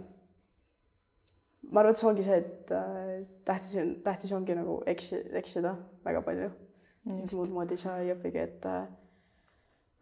ma 1.70 1.80
arvan, 1.82 1.92
et 1.92 2.00
see 2.00 2.08
ongi 2.10 2.26
see, 2.26 2.40
et 2.42 2.72
äh, 2.76 3.12
tähtis 3.48 3.76
on, 3.82 3.94
tähtis 4.04 4.34
ongi 4.36 4.56
nagu 4.58 4.80
eksi, 4.94 5.22
eksida 5.42 5.76
väga 6.04 6.24
palju. 6.26 6.50
muud 7.04 7.50
moodi 7.50 7.76
sa 7.76 7.96
ei 7.98 8.12
õpigi, 8.14 8.42
et 8.42 8.66
äh, 8.70 8.84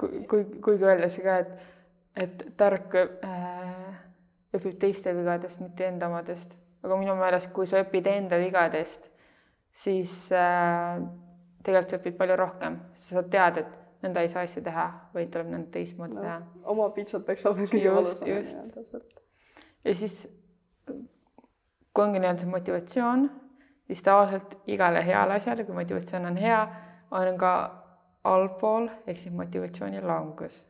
kui, 0.01 0.25
kui, 0.29 0.45
kuigi 0.61 0.85
öeldakse 0.85 1.23
ka, 1.25 1.39
et, 1.45 1.71
et 2.27 2.43
tark 2.61 2.97
äh, 3.01 3.87
õpib 4.57 4.77
teiste 4.83 5.15
vigadest, 5.17 5.63
mitte 5.65 5.87
enda 5.89 6.11
omadest, 6.11 6.53
aga 6.85 6.99
minu 7.01 7.15
meelest, 7.17 7.53
kui 7.57 7.69
sa 7.71 7.81
õpid 7.85 8.11
enda 8.11 8.37
vigadest 8.41 9.09
siis 9.73 10.13
äh, 10.33 11.01
tegelikult 11.65 11.93
sa 11.93 12.01
õpid 12.01 12.17
palju 12.19 12.37
rohkem, 12.41 12.79
sa 12.97 13.23
tead, 13.33 13.63
et 13.63 13.77
nõnda 14.05 14.25
ei 14.25 14.31
saa 14.33 14.45
asja 14.47 14.63
teha, 14.65 14.87
vaid 15.15 15.31
tuleb 15.33 15.51
nõnda 15.53 15.73
teistmoodi 15.75 16.17
no, 16.17 16.25
teha. 16.25 16.39
oma 16.73 16.89
pitsat 16.97 17.27
peaks 17.27 17.45
olema 17.49 17.69
kõige 17.71 17.93
valusam. 17.95 19.03
ja 19.85 19.95
siis, 19.97 20.17
kui 20.87 22.05
ongi 22.05 22.23
nii-öelda 22.23 22.45
see 22.45 22.53
motivatsioon, 22.55 23.29
siis 23.91 24.03
tavaliselt 24.07 24.57
igale 24.71 25.05
heale 25.07 25.37
asjale, 25.37 25.67
kui 25.69 25.77
motivatsioon 25.77 26.31
on 26.31 26.41
hea, 26.41 26.63
on 27.11 27.39
ka 27.41 27.55
allpool 28.31 28.89
ehk 29.07 29.19
siis 29.19 29.35
motivatsiooni 29.37 30.03
langus. 30.05 30.61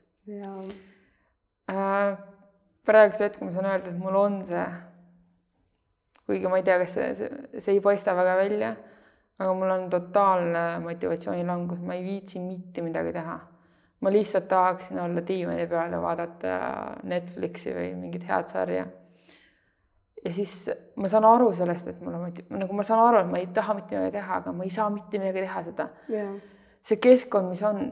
Äh, 1.70 2.18
praegusel 2.86 3.28
hetkel 3.28 3.46
ma 3.46 3.54
saan 3.54 3.70
öelda, 3.70 3.90
et 3.90 3.98
mul 3.98 4.16
on 4.18 4.40
see, 4.46 4.66
kuigi 6.26 6.50
ma 6.50 6.58
ei 6.58 6.66
tea, 6.66 6.78
kas 6.82 6.94
see, 6.96 7.10
see, 7.18 7.60
see 7.60 7.76
ei 7.76 7.82
paista 7.84 8.14
väga 8.18 8.36
välja 8.40 8.74
aga 9.40 9.54
mul 9.56 9.72
on 9.72 9.88
totaalne 9.90 10.62
motivatsioonilangus, 10.84 11.80
ma 11.80 11.96
ei 11.96 12.04
viitsi 12.04 12.40
mitte 12.40 12.84
midagi 12.84 13.12
teha. 13.16 13.38
ma 14.00 14.10
lihtsalt 14.10 14.46
tahaksin 14.48 14.96
olla 15.00 15.20
diivani 15.28 15.66
peal 15.68 15.92
ja 15.92 15.98
vaadata 16.00 16.52
Netflixi 17.04 17.74
või 17.76 17.90
mingit 17.96 18.22
head 18.28 18.48
sarja. 18.48 18.86
ja 20.24 20.32
siis 20.32 20.54
ma 20.96 21.08
saan 21.08 21.24
aru 21.28 21.50
sellest, 21.56 21.88
et 21.88 22.00
mul 22.00 22.14
on 22.16 22.28
moti-, 22.28 22.46
nagu 22.52 22.76
ma 22.76 22.84
saan 22.84 23.02
aru, 23.06 23.24
et 23.24 23.32
ma 23.32 23.40
ei 23.40 23.48
taha 23.56 23.76
mitte 23.80 23.96
midagi 23.96 24.16
teha, 24.18 24.38
aga 24.42 24.52
ma 24.52 24.68
ei 24.68 24.72
saa 24.76 24.88
mitte 24.92 25.18
midagi 25.18 25.44
teha 25.46 25.64
seda. 25.68 25.88
Yeah.. 26.12 26.38
see 26.84 26.96
keskkond, 26.96 27.52
mis 27.52 27.62
on, 27.64 27.82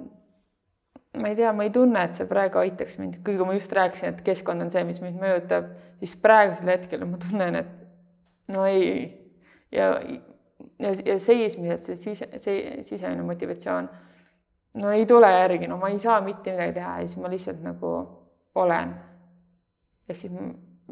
ma 1.20 1.28
ei 1.28 1.36
tea, 1.36 1.52
ma 1.52 1.64
ei 1.64 1.72
tunne, 1.72 2.04
et 2.08 2.16
see 2.16 2.28
praegu 2.28 2.60
aitaks 2.60 2.96
mind, 3.00 3.20
kuigi 3.24 3.44
ma 3.44 3.56
just 3.56 3.72
rääkisin, 3.76 4.14
et 4.14 4.24
keskkond 4.24 4.64
on 4.64 4.72
see, 4.72 4.84
mis 4.88 5.00
mind 5.04 5.20
mõjutab, 5.20 5.68
siis 6.00 6.16
praegusel 6.24 6.72
hetkel 6.72 7.04
ma 7.08 7.20
tunnen, 7.20 7.62
et 7.64 8.52
no 8.52 8.64
ei. 8.68 9.08
Ja 9.72 9.92
ja, 10.78 10.92
ja 11.04 11.18
seismised, 11.18 11.82
see 11.86 11.96
sise, 11.96 12.28
see 12.38 12.82
sisemine 12.86 13.22
motivatsioon, 13.26 13.88
no 14.82 14.92
ei 14.94 15.06
tule 15.06 15.30
järgi, 15.32 15.68
no 15.70 15.78
ma 15.80 15.90
ei 15.92 15.98
saa 15.98 16.20
mitte 16.24 16.52
midagi 16.54 16.78
teha 16.78 16.94
ja 17.00 17.08
siis 17.08 17.22
ma 17.22 17.30
lihtsalt 17.30 17.62
nagu 17.64 17.92
olen. 18.54 18.94
ehk 20.08 20.18
siis 20.18 20.32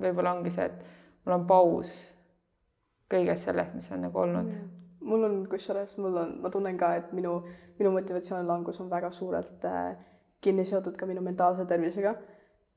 võib-olla 0.00 0.34
ongi 0.36 0.52
see, 0.52 0.66
et 0.66 1.24
mul 1.24 1.36
on 1.38 1.46
paus 1.48 1.94
kõigest 3.12 3.48
sellest, 3.48 3.74
mis 3.74 3.90
on 3.94 4.04
nagu 4.06 4.20
olnud. 4.20 4.52
mul 5.06 5.24
on 5.24 5.38
kusjuures, 5.50 5.96
mul 6.02 6.20
on, 6.22 6.36
ma 6.42 6.50
tunnen 6.50 6.78
ka, 6.78 6.94
et 7.00 7.12
minu, 7.16 7.38
minu 7.78 7.92
motivatsioonilangus 7.94 8.80
on 8.82 8.90
väga 8.90 9.10
suurelt 9.14 9.64
äh, 9.64 9.96
kinni 10.40 10.64
seotud 10.64 10.96
ka 10.98 11.06
minu 11.06 11.22
mentaalse 11.22 11.66
tervisega 11.66 12.14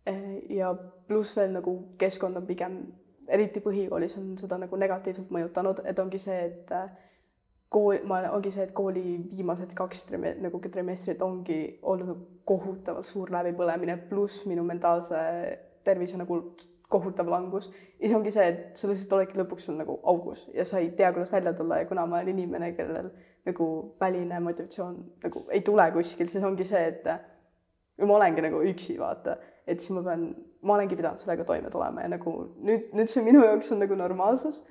äh,. 0.10 0.40
ja 0.50 0.74
pluss 1.08 1.36
veel 1.38 1.54
nagu 1.58 1.76
keskkond 1.98 2.38
on 2.38 2.46
pigem 2.48 2.82
eriti 3.30 3.62
põhikoolis 3.64 4.18
on 4.20 4.34
seda 4.40 4.58
nagu 4.62 4.80
negatiivselt 4.80 5.30
mõjutanud, 5.34 5.84
et 5.90 6.00
ongi 6.02 6.20
see, 6.22 6.40
et 6.50 6.74
äh, 6.76 6.90
kool, 7.70 8.02
ma, 8.10 8.22
ongi 8.34 8.52
see, 8.54 8.66
et 8.66 8.74
kooli 8.76 9.04
viimased 9.30 9.74
kaks 9.78 10.04
trime, 10.10 10.34
nagu 10.44 10.62
trimestrit 10.66 11.22
ongi 11.26 11.62
olnud 11.82 12.26
kohutavalt 12.50 13.08
suur 13.08 13.32
läbipõlemine, 13.34 13.98
pluss 14.10 14.46
minu 14.50 14.66
mentaalse 14.68 15.22
tervise 15.86 16.18
nagu 16.18 16.42
kohutav 16.90 17.30
langus. 17.30 17.70
ja 18.00 18.08
siis 18.08 18.16
ongi 18.18 18.32
see, 18.34 18.48
et 18.50 18.78
sa 18.78 18.90
lihtsalt 18.90 19.14
oledki 19.20 19.38
lõpuks 19.38 19.68
sul 19.70 19.78
nagu 19.78 20.00
augus 20.10 20.48
ja 20.54 20.66
sa 20.66 20.80
ei 20.82 20.90
tea, 20.98 21.12
kuidas 21.14 21.32
välja 21.32 21.54
tulla 21.54 21.78
ja 21.78 21.86
kuna 21.86 22.06
ma 22.10 22.18
olen 22.18 22.32
inimene, 22.34 22.72
kellel 22.74 23.12
nagu 23.46 23.68
väline 24.02 24.40
motivatsioon 24.42 24.96
nagu 25.24 25.44
ei 25.54 25.62
tule 25.62 25.86
kuskilt, 25.94 26.32
siis 26.34 26.44
ongi 26.44 26.66
see, 26.66 26.82
et 26.90 27.06
ma 28.08 28.20
olengi 28.20 28.44
nagu 28.46 28.62
üksi, 28.70 28.98
vaata, 29.00 29.38
et 29.68 29.80
siis 29.82 29.92
ma 29.96 30.04
pean 30.06 30.30
ma 30.62 30.76
olengi 30.76 30.98
pidanud 31.00 31.22
sellega 31.22 31.46
toime 31.48 31.72
tulema 31.72 32.04
ja 32.04 32.12
nagu 32.12 32.34
nüüd, 32.66 32.90
nüüd 32.96 33.12
see 33.12 33.24
minu 33.24 33.44
jaoks 33.46 33.72
on 33.74 33.82
nagu 33.84 33.96
normaalsus, 34.00 34.62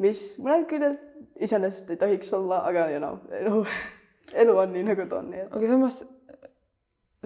mis 0.00 0.20
mõnel 0.42 0.66
küljel 0.68 0.96
iseenesest 1.40 1.92
ei 1.92 2.00
tohiks 2.00 2.32
olla, 2.36 2.62
aga 2.68 2.88
you 2.92 3.00
know, 3.00 3.20
elu, 3.40 3.62
elu 4.44 4.58
on 4.64 4.74
nii, 4.74 4.84
nagu 4.90 5.06
ta 5.08 5.20
on, 5.20 5.30
nii 5.32 5.44
et. 5.46 5.54
aga 5.54 5.70
samas, 5.70 6.02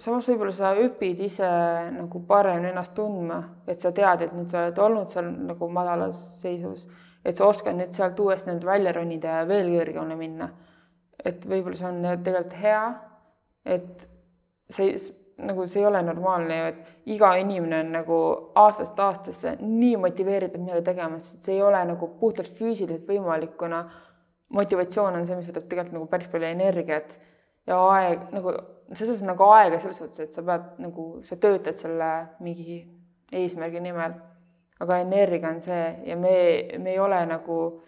samas 0.07 0.31
võib-olla 0.31 0.55
sa 0.55 0.73
õpid 0.85 1.25
ise 1.27 1.51
nagu 1.97 2.23
paremini 2.29 2.71
ennast 2.71 2.95
tundma, 2.99 3.41
et 3.67 3.83
sa 3.83 3.95
tead, 3.97 4.27
et 4.27 4.39
nüüd 4.39 4.53
sa 4.53 4.65
oled 4.65 4.81
olnud 4.87 5.11
seal 5.11 5.33
nagu 5.51 5.71
madalas 5.73 6.23
seisus, 6.43 6.87
et 7.27 7.39
sa 7.39 7.51
oskad 7.51 7.79
nüüd 7.79 7.95
sealt 7.95 8.23
uuesti 8.23 8.53
nüüd 8.53 8.67
välja 8.67 8.95
ronida 8.95 9.41
ja 9.41 9.51
veel 9.51 9.73
kõrgemale 9.75 10.19
minna. 10.19 10.53
et 11.27 11.43
võib-olla 11.43 11.75
see 11.75 11.89
on 11.89 12.05
tegelikult 12.23 12.59
hea, 12.61 12.83
et 13.67 14.05
see 14.71 14.93
nagu 15.37 15.67
see 15.69 15.83
ei 15.83 15.87
ole 15.87 16.01
normaalne 16.03 16.59
ju, 16.59 16.67
et 16.71 17.11
iga 17.17 17.35
inimene 17.37 17.81
on 17.85 17.91
nagu 17.99 18.19
aastast 18.57 19.01
aastasse 19.01 19.57
nii 19.61 19.97
motiveeritud 20.01 20.63
midagi 20.63 20.85
tegema, 20.87 21.19
sest 21.21 21.45
see 21.45 21.59
ei 21.59 21.63
ole 21.63 21.83
nagu 21.91 22.09
puhtalt 22.21 22.53
füüsiliselt 22.57 23.05
võimalik, 23.09 23.53
kuna 23.61 23.83
motivatsioon 24.57 25.19
on 25.19 25.27
see, 25.27 25.37
mis 25.37 25.51
võtab 25.51 25.67
tegelikult 25.69 25.99
nagu 25.99 26.09
päris 26.11 26.31
palju 26.33 26.49
energiat 26.49 27.19
ja 27.69 27.81
aeg 27.91 28.31
nagu 28.33 28.55
selles 28.93 29.17
suhtes 29.19 29.27
nagu 29.27 29.51
aega 29.51 29.81
selles 29.83 29.99
suhtes, 30.01 30.21
et 30.23 30.37
sa 30.37 30.45
pead 30.47 30.81
nagu, 30.81 31.07
sa 31.27 31.37
töötad 31.43 31.77
selle 31.77 32.11
mingi 32.41 32.81
eesmärgi 33.33 33.83
nimel. 33.83 34.17
aga 34.81 34.99
energia 35.01 35.49
on 35.49 35.61
see 35.65 35.85
ja 36.05 36.17
me, 36.21 36.33
me 36.79 36.91
ei 36.93 36.99
ole 37.01 37.17
nagu 37.27 37.83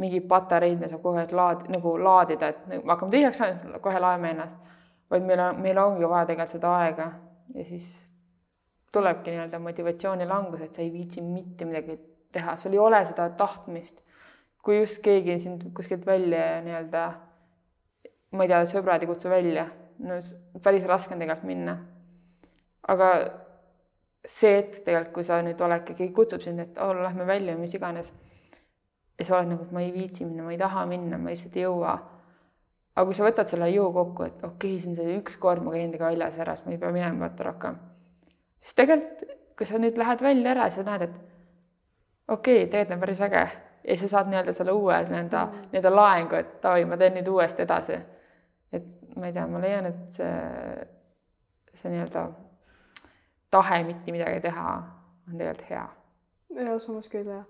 mingi 0.00 0.20
patareid, 0.24 0.78
me 0.80 0.88
saab 0.88 1.04
aeg 1.12 1.32
laad, 1.36 1.66
nagu 1.68 1.92
laadida, 2.00 2.48
et 2.48 2.62
me 2.70 2.80
hakkame 2.88 3.12
tühjaks 3.12 3.38
saama, 3.38 3.80
kohe 3.84 4.00
laeme 4.00 4.30
ennast 4.32 4.56
vaid 5.12 5.28
meil 5.28 5.40
on, 5.44 5.60
meil 5.60 5.78
ongi 5.78 6.08
vaja 6.08 6.30
tegelikult 6.30 6.56
seda 6.56 6.72
aega 6.80 7.10
ja 7.54 7.64
siis 7.68 7.88
tulebki 8.92 9.32
nii-öelda 9.32 9.60
motivatsioonilangus, 9.60 10.64
et 10.64 10.72
sa 10.76 10.82
ei 10.82 10.92
viitsi 10.92 11.24
mitte 11.24 11.68
midagi 11.68 11.98
teha, 12.32 12.56
sul 12.56 12.72
ei 12.76 12.80
ole 12.80 13.04
seda 13.08 13.28
tahtmist. 13.36 14.00
kui 14.62 14.76
just 14.78 15.00
keegi 15.02 15.38
sind 15.42 15.62
kuskilt 15.74 16.04
välja 16.06 16.60
nii-öelda, 16.62 17.00
ma 18.32 18.44
ei 18.44 18.50
tea, 18.52 18.60
sõbrad 18.70 19.02
ei 19.02 19.08
kutsu 19.10 19.30
välja, 19.32 19.64
no 20.06 20.20
päris 20.62 20.86
raske 20.86 21.16
on 21.16 21.24
tegelikult 21.24 21.48
minna. 21.48 21.76
aga 22.88 23.08
see 24.26 24.54
hetk 24.56 24.84
tegelikult, 24.84 25.14
kui 25.16 25.26
sa 25.26 25.40
nüüd 25.42 25.60
oledki, 25.60 25.96
keegi 25.98 26.14
kutsub 26.14 26.44
sind, 26.44 26.62
et 26.62 26.78
oh, 26.78 26.94
lähme 26.94 27.26
välja 27.26 27.56
mis 27.58 27.74
iganes. 27.74 28.12
ja 29.18 29.26
sa 29.26 29.38
oled 29.38 29.52
nagu, 29.52 29.66
et 29.66 29.72
ma 29.72 29.82
ei 29.82 29.92
viitsi 29.92 30.24
minna, 30.24 30.46
ma 30.46 30.54
ei 30.54 30.60
taha 30.62 30.86
minna, 30.86 31.18
ma 31.18 31.34
lihtsalt 31.34 31.58
ei 31.58 31.66
jõua 31.66 31.96
aga 32.94 33.06
kui 33.08 33.16
sa 33.16 33.26
võtad 33.26 33.48
selle 33.48 33.70
jõu 33.72 33.88
kokku, 33.94 34.28
et 34.28 34.44
okei 34.44 34.76
okay,, 34.76 34.80
see 34.82 34.92
on 34.92 34.96
see 34.98 35.18
üks 35.18 35.38
kord, 35.40 35.64
ma 35.64 35.74
käin 35.74 35.92
temaga 35.92 36.12
väljas 36.12 36.38
ära, 36.44 36.56
siis 36.56 36.68
ma 36.68 36.76
ei 36.76 36.80
pea 36.82 36.92
minema 36.94 37.26
vaata 37.26 37.48
rohkem. 37.48 37.78
siis 38.60 38.78
tegelikult, 38.78 39.36
kui 39.58 39.68
sa 39.68 39.80
nüüd 39.80 40.00
lähed 40.00 40.24
välja 40.24 40.54
ära, 40.54 40.70
sa 40.70 40.84
näed, 40.86 41.06
et 41.08 41.20
okei 42.28 42.62
okay,, 42.62 42.70
tegelikult 42.70 42.96
on 42.96 43.04
päris 43.06 43.22
äge 43.28 43.44
ja 43.88 43.96
sa 43.98 44.08
saad 44.08 44.30
nii-öelda 44.30 44.52
selle 44.56 44.72
uue 44.72 44.98
nii-öelda 45.08 45.44
mm., 45.46 45.68
nii-öelda 45.72 45.94
laengu, 45.94 46.38
et 46.38 46.54
davai, 46.62 46.84
ma 46.86 46.98
teen 47.00 47.16
nüüd 47.18 47.28
uuesti 47.32 47.64
edasi. 47.64 47.98
et 48.72 48.86
ma 49.16 49.28
ei 49.28 49.32
tea, 49.32 49.46
ma 49.46 49.60
leian, 49.60 49.88
et 49.90 50.16
see, 50.16 50.32
see 51.80 51.92
nii-öelda 51.92 52.26
tahe 53.52 53.82
mitte 53.84 54.12
midagi 54.14 54.40
teha 54.40 54.68
on 54.76 55.38
tegelikult 55.38 55.68
hea. 55.70 55.86
ja 56.66 56.78
samas 56.78 57.08
küll 57.12 57.28
jah. 57.28 57.44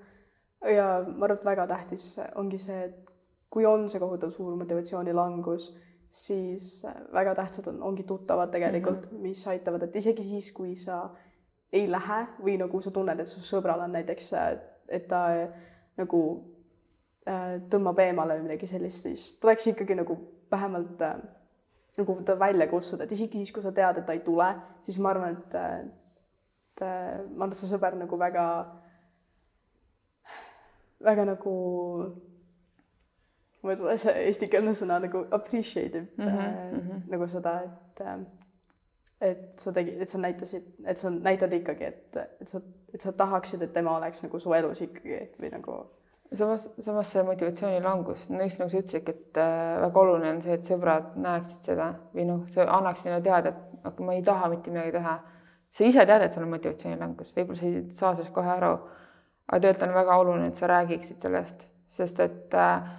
ja 0.76 0.88
ma 1.06 1.26
arvan, 1.26 1.38
et 1.38 1.44
väga 1.50 1.66
tähtis 1.70 2.06
ongi 2.34 2.58
see, 2.58 2.84
et 2.88 3.11
kui 3.52 3.66
on 3.68 3.88
see 3.92 4.00
kohutav 4.00 4.32
suur 4.32 4.56
motivatsioonilangus, 4.56 5.68
siis 6.12 6.84
äh, 6.88 6.94
väga 7.12 7.34
tähtsad 7.36 7.68
on, 7.72 7.82
ongi 7.82 8.06
tuttavad 8.08 8.50
tegelikult 8.52 9.10
mm, 9.10 9.16
-hmm. 9.16 9.28
mis 9.28 9.46
aitavad, 9.46 9.82
et 9.82 9.96
isegi 9.96 10.24
siis, 10.24 10.52
kui 10.52 10.76
sa 10.76 11.10
ei 11.72 11.90
lähe 11.90 12.26
või 12.44 12.56
nagu 12.60 12.80
sa 12.84 12.90
tunned, 12.90 13.20
et 13.20 13.28
su 13.28 13.40
sõbral 13.40 13.84
on 13.84 13.92
näiteks, 13.96 14.32
äh, 14.32 14.56
et 14.88 15.08
ta 15.08 15.26
äh, 15.36 15.68
nagu 15.96 16.22
tõmbab 17.70 18.00
eemale 18.02 18.34
või 18.34 18.48
midagi 18.48 18.66
sellist, 18.66 19.04
siis 19.06 19.32
tuleks 19.38 19.68
ikkagi 19.70 19.94
nagu 19.94 20.16
vähemalt 20.50 21.02
äh, 21.06 21.20
nagu 21.98 22.16
ta 22.26 22.38
välja 22.38 22.66
kutsuda, 22.66 23.04
et 23.04 23.12
isegi 23.12 23.38
siis, 23.38 23.52
kui 23.52 23.62
sa 23.62 23.72
tead, 23.72 24.00
et 24.00 24.06
ta 24.08 24.16
ei 24.16 24.24
tule, 24.26 24.48
siis 24.82 24.98
ma 24.98 25.12
arvan, 25.12 25.36
et, 25.36 25.54
et 25.54 26.82
ma 26.82 27.44
arvan, 27.44 27.52
et 27.52 27.60
see 27.60 27.70
sõber 27.70 27.96
nagu 28.00 28.18
väga, 28.18 28.46
väga 31.04 31.26
nagu 31.28 31.54
tule 33.62 33.96
see 33.98 34.12
eestikeelne 34.26 34.74
sõna 34.74 34.98
nagu 35.02 35.26
appreciate 35.30 35.98
ib 35.98 36.18
mm 36.18 36.28
-hmm, 36.28 36.46
äh, 36.46 36.72
-hmm. 36.78 37.02
nagu 37.10 37.28
seda, 37.28 37.60
et 37.62 38.00
äh, 38.06 38.18
et 39.22 39.62
sa 39.62 39.72
tegid, 39.74 40.00
et 40.02 40.10
sa 40.10 40.18
näitasid, 40.18 40.68
et 40.88 40.98
sa 40.98 41.10
näitad 41.10 41.52
ikkagi, 41.54 41.84
et, 41.84 42.16
et 42.40 42.48
sa, 42.48 42.60
et 42.94 43.00
sa 43.00 43.12
tahaksid, 43.16 43.62
et 43.62 43.74
tema 43.74 43.96
oleks 43.96 44.22
nagu 44.24 44.40
su 44.42 44.54
elus 44.56 44.82
ikkagi 44.82 45.18
või 45.40 45.50
nagu. 45.52 45.76
samas, 46.34 46.70
samas 46.80 47.10
see 47.12 47.22
motivatsioonilangus, 47.28 48.28
no 48.32 48.40
just 48.42 48.58
nagu 48.60 48.72
sa 48.72 48.80
ütlesidki, 48.80 49.12
et 49.12 49.40
äh, 49.40 49.80
väga 49.82 50.00
oluline 50.00 50.30
on 50.30 50.40
see, 50.42 50.56
et 50.56 50.64
sõbrad 50.64 51.12
näeksid 51.20 51.68
seda 51.68 51.90
või 52.14 52.24
noh, 52.30 52.46
see 52.48 52.64
annaks 52.64 53.04
neile 53.04 53.20
teada, 53.22 53.52
et 53.52 53.86
aga 53.90 54.06
ma 54.06 54.16
ei 54.16 54.24
taha 54.26 54.48
mitte 54.48 54.72
midagi 54.72 54.96
teha. 54.96 55.18
sa 55.72 55.84
ise 55.84 56.06
tead, 56.06 56.22
et 56.22 56.32
sul 56.32 56.46
on 56.46 56.50
motivatsioonilangus, 56.52 57.34
võib-olla 57.36 57.60
sa 57.60 57.68
ei 57.68 57.84
saa 57.90 58.14
sellest 58.14 58.34
kohe 58.34 58.50
aru. 58.56 58.72
aga 59.46 59.60
tegelikult 59.60 59.88
on 59.88 59.94
väga 59.94 60.16
oluline, 60.24 60.48
et 60.48 60.58
sa 60.58 60.72
räägiksid 60.72 61.20
sellest, 61.20 61.68
sest 61.92 62.20
et 62.20 62.54
äh, 62.54 62.90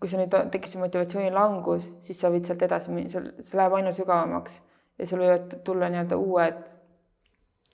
kui 0.00 0.08
sa 0.08 0.20
nüüd 0.20 0.32
tekib 0.52 0.72
see 0.72 0.80
motivatsioonilangus, 0.80 1.88
siis 2.04 2.20
sa 2.20 2.30
võid 2.32 2.48
sealt 2.48 2.62
edasi 2.64 2.92
minna, 2.92 3.12
seal, 3.12 3.32
see 3.44 3.58
läheb 3.60 3.74
aina 3.76 3.92
sügavamaks 3.96 4.62
ja 5.00 5.08
sul 5.08 5.24
võivad 5.24 5.58
tulla 5.64 5.90
nii-öelda 5.92 6.16
uued 6.20 6.62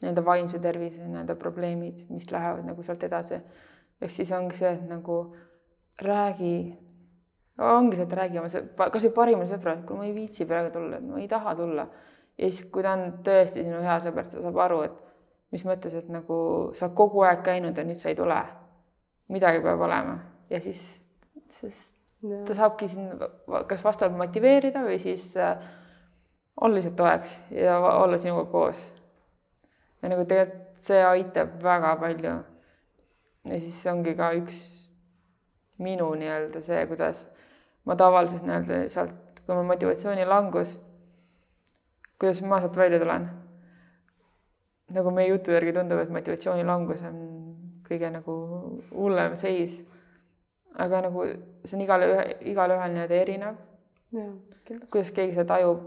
nii-öelda 0.00 0.24
vaimse 0.24 0.58
tervise 0.58 1.04
nii-öelda 1.04 1.36
probleemid, 1.40 2.02
mis 2.10 2.30
lähevad 2.30 2.66
nagu 2.66 2.82
sealt 2.82 3.02
edasi. 3.06 3.40
ehk 4.00 4.12
siis 4.12 4.32
ongi 4.32 4.56
see, 4.58 4.72
et 4.76 4.82
nagu 4.88 5.36
räägi, 6.02 6.56
ongi 7.58 7.96
see, 7.96 8.04
et 8.04 8.12
räägi 8.18 8.38
oma, 8.42 8.50
kas 8.92 9.06
või 9.08 9.14
parimale 9.16 9.48
sõbrale, 9.48 9.86
kuule 9.88 10.02
ma 10.02 10.10
ei 10.10 10.14
viitsi 10.14 10.44
praegu 10.44 10.74
tulla, 10.74 10.98
et 10.98 11.08
ma 11.08 11.22
ei 11.22 11.28
taha 11.28 11.54
tulla. 11.56 11.88
ja 12.36 12.50
siis, 12.50 12.68
kui 12.70 12.84
ta 12.84 12.92
on 12.98 13.06
tõesti 13.24 13.64
sinu 13.64 13.80
hea 13.86 13.96
sõber, 14.04 14.28
ta 14.28 14.44
saab 14.44 14.62
aru, 14.66 14.82
et 14.90 15.02
mis 15.56 15.64
mõttes, 15.64 15.94
et 15.96 16.08
nagu 16.12 16.38
sa 16.76 16.90
kogu 16.90 17.24
aeg 17.24 17.42
käinud 17.46 17.78
ja 17.78 17.84
nüüd 17.84 18.02
sa 18.02 18.12
ei 18.12 18.18
tule. 18.18 18.42
midagi 19.28 19.62
peab 19.62 19.80
olema 19.80 20.18
ja 20.50 20.60
siis, 20.60 20.82
sest 21.50 21.95
ta 22.46 22.54
saabki 22.54 22.88
sind 22.88 23.22
kas 23.68 23.84
vastavalt 23.84 24.18
motiveerida 24.18 24.82
või 24.86 24.98
siis 25.02 25.32
äh, 25.36 25.56
olla 26.60 26.78
lihtsalt 26.78 26.96
toeks 26.96 27.34
ja 27.50 27.78
olla 27.78 28.18
sinuga 28.18 28.44
koos. 28.50 28.80
ja 30.02 30.08
nagu 30.12 30.24
tegelikult 30.24 30.80
see 30.86 31.02
aitab 31.04 31.56
väga 31.62 31.96
palju. 32.00 32.34
ja 33.44 33.60
siis 33.60 33.86
ongi 33.86 34.14
ka 34.16 34.32
üks 34.36 34.58
minu 35.78 36.08
nii-öelda 36.14 36.62
see, 36.64 36.86
kuidas 36.86 37.26
ma 37.84 37.96
tavaliselt 37.96 38.44
nii-öelda 38.46 38.88
sealt, 38.92 39.40
kui 39.46 39.54
mul 39.54 39.68
motivatsioonilangus, 39.68 40.76
kuidas 42.18 42.40
ma 42.42 42.60
sealt 42.60 42.76
välja 42.76 43.00
tulen. 43.02 43.28
nagu 44.96 45.10
meie 45.10 45.28
jutu 45.28 45.52
järgi 45.52 45.74
tundub, 45.76 46.00
et 46.00 46.10
motivatsioonilangus 46.14 47.02
on 47.08 47.20
kõige 47.86 48.10
nagu 48.10 48.34
hullem 48.90 49.36
seis 49.36 49.80
aga 50.76 51.00
nagu 51.06 51.24
see 51.64 51.76
on 51.78 51.84
igale 51.84 52.08
ühe, 52.10 52.24
igalühel 52.52 52.92
nii-öelda 52.92 53.20
erinev. 53.22 53.60
kuidas 54.90 55.10
keegi 55.14 55.34
seda 55.36 55.54
tajub 55.54 55.82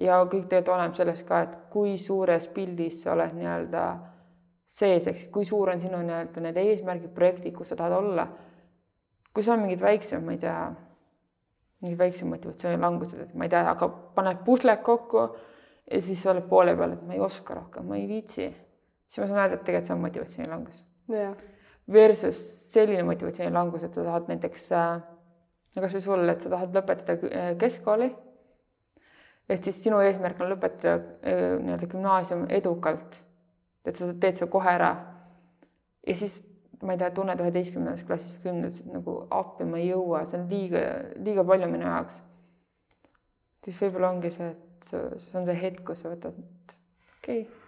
ja 0.00 0.18
kõik 0.22 0.48
tegelikult 0.48 0.72
oleneb 0.74 0.96
sellest 0.98 1.26
ka, 1.28 1.42
et 1.46 1.54
kui 1.72 1.96
suures 2.00 2.48
pildis 2.54 3.02
sa 3.02 3.12
oled 3.14 3.36
nii-öelda 3.36 3.84
sees, 4.74 5.06
ehk 5.10 5.28
kui 5.34 5.46
suur 5.48 5.70
on 5.70 5.82
sinu 5.82 6.00
nii-öelda 6.02 6.42
need 6.44 6.58
eesmärgid, 6.64 7.12
projektid, 7.14 7.54
kus 7.56 7.72
sa 7.72 7.78
tahad 7.78 7.98
olla. 8.00 8.28
kui 9.34 9.42
sul 9.42 9.56
on 9.56 9.64
mingid 9.64 9.80
väiksemad, 9.82 10.24
ma 10.24 10.32
ei 10.32 10.38
tea, 10.38 10.58
mingid 11.82 11.98
väiksed 11.98 12.28
motivatsioonilangused, 12.30 13.24
et 13.24 13.32
ma 13.34 13.48
ei 13.48 13.50
tea, 13.50 13.64
aga 13.70 13.88
paned 14.14 14.44
pusled 14.46 14.84
kokku 14.86 15.24
ja 15.90 16.00
siis 16.00 16.22
sa 16.22 16.30
oled 16.30 16.46
poole 16.48 16.76
peal, 16.78 16.94
et 16.94 17.02
ma 17.02 17.16
ei 17.16 17.20
oska 17.20 17.58
rohkem, 17.58 17.88
ma 17.90 17.98
ei 17.98 18.06
viitsi, 18.08 18.46
siis 19.08 19.20
ma 19.20 19.26
saan 19.26 19.42
öelda, 19.42 19.58
et 19.58 19.66
tegelikult 19.66 19.90
see 19.90 19.96
on 19.96 20.06
motivatsioonilangus. 20.06 20.84
jah 21.10 21.34
versus 21.92 22.36
selline 22.72 23.02
motivatsioonilangus, 23.02 23.84
et 23.84 23.94
sa 23.94 24.04
tahad 24.04 24.28
näiteks, 24.30 24.68
äh, 24.72 25.02
no 25.74 25.84
kasvõi 25.84 26.04
sul, 26.04 26.28
et 26.32 26.44
sa 26.44 26.52
tahad 26.52 26.76
lõpetada 26.76 27.30
äh, 27.30 27.50
keskkooli. 27.60 28.14
et 29.48 29.64
siis 29.64 29.82
sinu 29.84 29.98
eesmärk 30.00 30.38
on 30.40 30.48
lõpetada 30.54 30.94
äh, 30.96 31.58
nii-öelda 31.60 31.88
gümnaasium 31.92 32.46
edukalt. 32.48 33.20
et 33.84 33.96
sa 33.96 34.12
teed 34.12 34.40
selle 34.40 34.50
kohe 34.50 34.70
ära. 34.70 34.92
ja 36.06 36.14
siis 36.14 36.42
ma 36.82 36.92
ei 36.92 36.98
tea, 36.98 37.10
tunned 37.10 37.40
üheteistkümnendas 37.40 38.04
klassis 38.04 38.32
või 38.32 38.42
kümnendas, 38.42 38.80
et 38.80 38.92
nagu 38.92 39.16
appi 39.30 39.64
ma 39.64 39.78
ei 39.80 39.88
jõua, 39.88 40.24
see 40.28 40.40
on 40.40 40.48
liiga, 40.48 40.80
liiga 41.16 41.44
palju 41.44 41.68
minu 41.68 41.86
jaoks. 41.86 42.22
siis 43.64 43.82
võib-olla 43.82 44.10
ongi 44.16 44.30
see, 44.32 44.48
et 44.48 44.88
see 44.88 45.36
on 45.38 45.46
see 45.46 45.60
hetk, 45.60 45.84
kus 45.84 46.00
sa 46.00 46.12
võtad, 46.12 46.40
okei 47.20 47.44
okay,, 47.44 47.60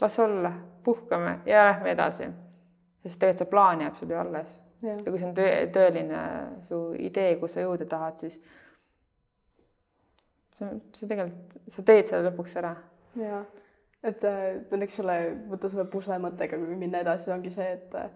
las 0.00 0.18
olla, 0.18 0.52
puhkame 0.84 1.38
ja 1.46 1.68
lähme 1.68 1.92
edasi 1.92 2.32
sest 3.04 3.20
tegelikult 3.20 3.42
see 3.42 3.50
plaan 3.52 3.84
jääb 3.84 3.98
sul 4.00 4.12
ju 4.12 4.20
alles. 4.20 4.60
ja 4.84 4.96
kui 5.04 5.20
see 5.20 5.28
on 5.28 5.36
töö, 5.36 5.52
tõeline 5.72 6.22
su 6.66 6.80
idee, 7.00 7.36
kus 7.40 7.56
sa 7.56 7.64
jõuda 7.64 7.86
tahad, 7.88 8.18
siis 8.20 8.38
see, 10.58 10.72
see 10.96 11.08
tegelikult, 11.08 11.54
sa 11.72 11.84
teed 11.86 12.10
selle 12.10 12.28
lõpuks 12.30 12.58
ära. 12.60 12.74
ja, 13.20 13.44
et 14.04 14.26
näiteks 14.26 15.00
selle, 15.00 15.16
võtta 15.52 15.70
selle 15.72 15.86
pusle 15.92 16.18
mõttega, 16.20 16.58
kui 16.60 16.76
minna 16.80 17.00
edasi, 17.04 17.32
ongi 17.34 17.52
see, 17.52 17.70
et 17.78 17.96
äh, 18.00 18.10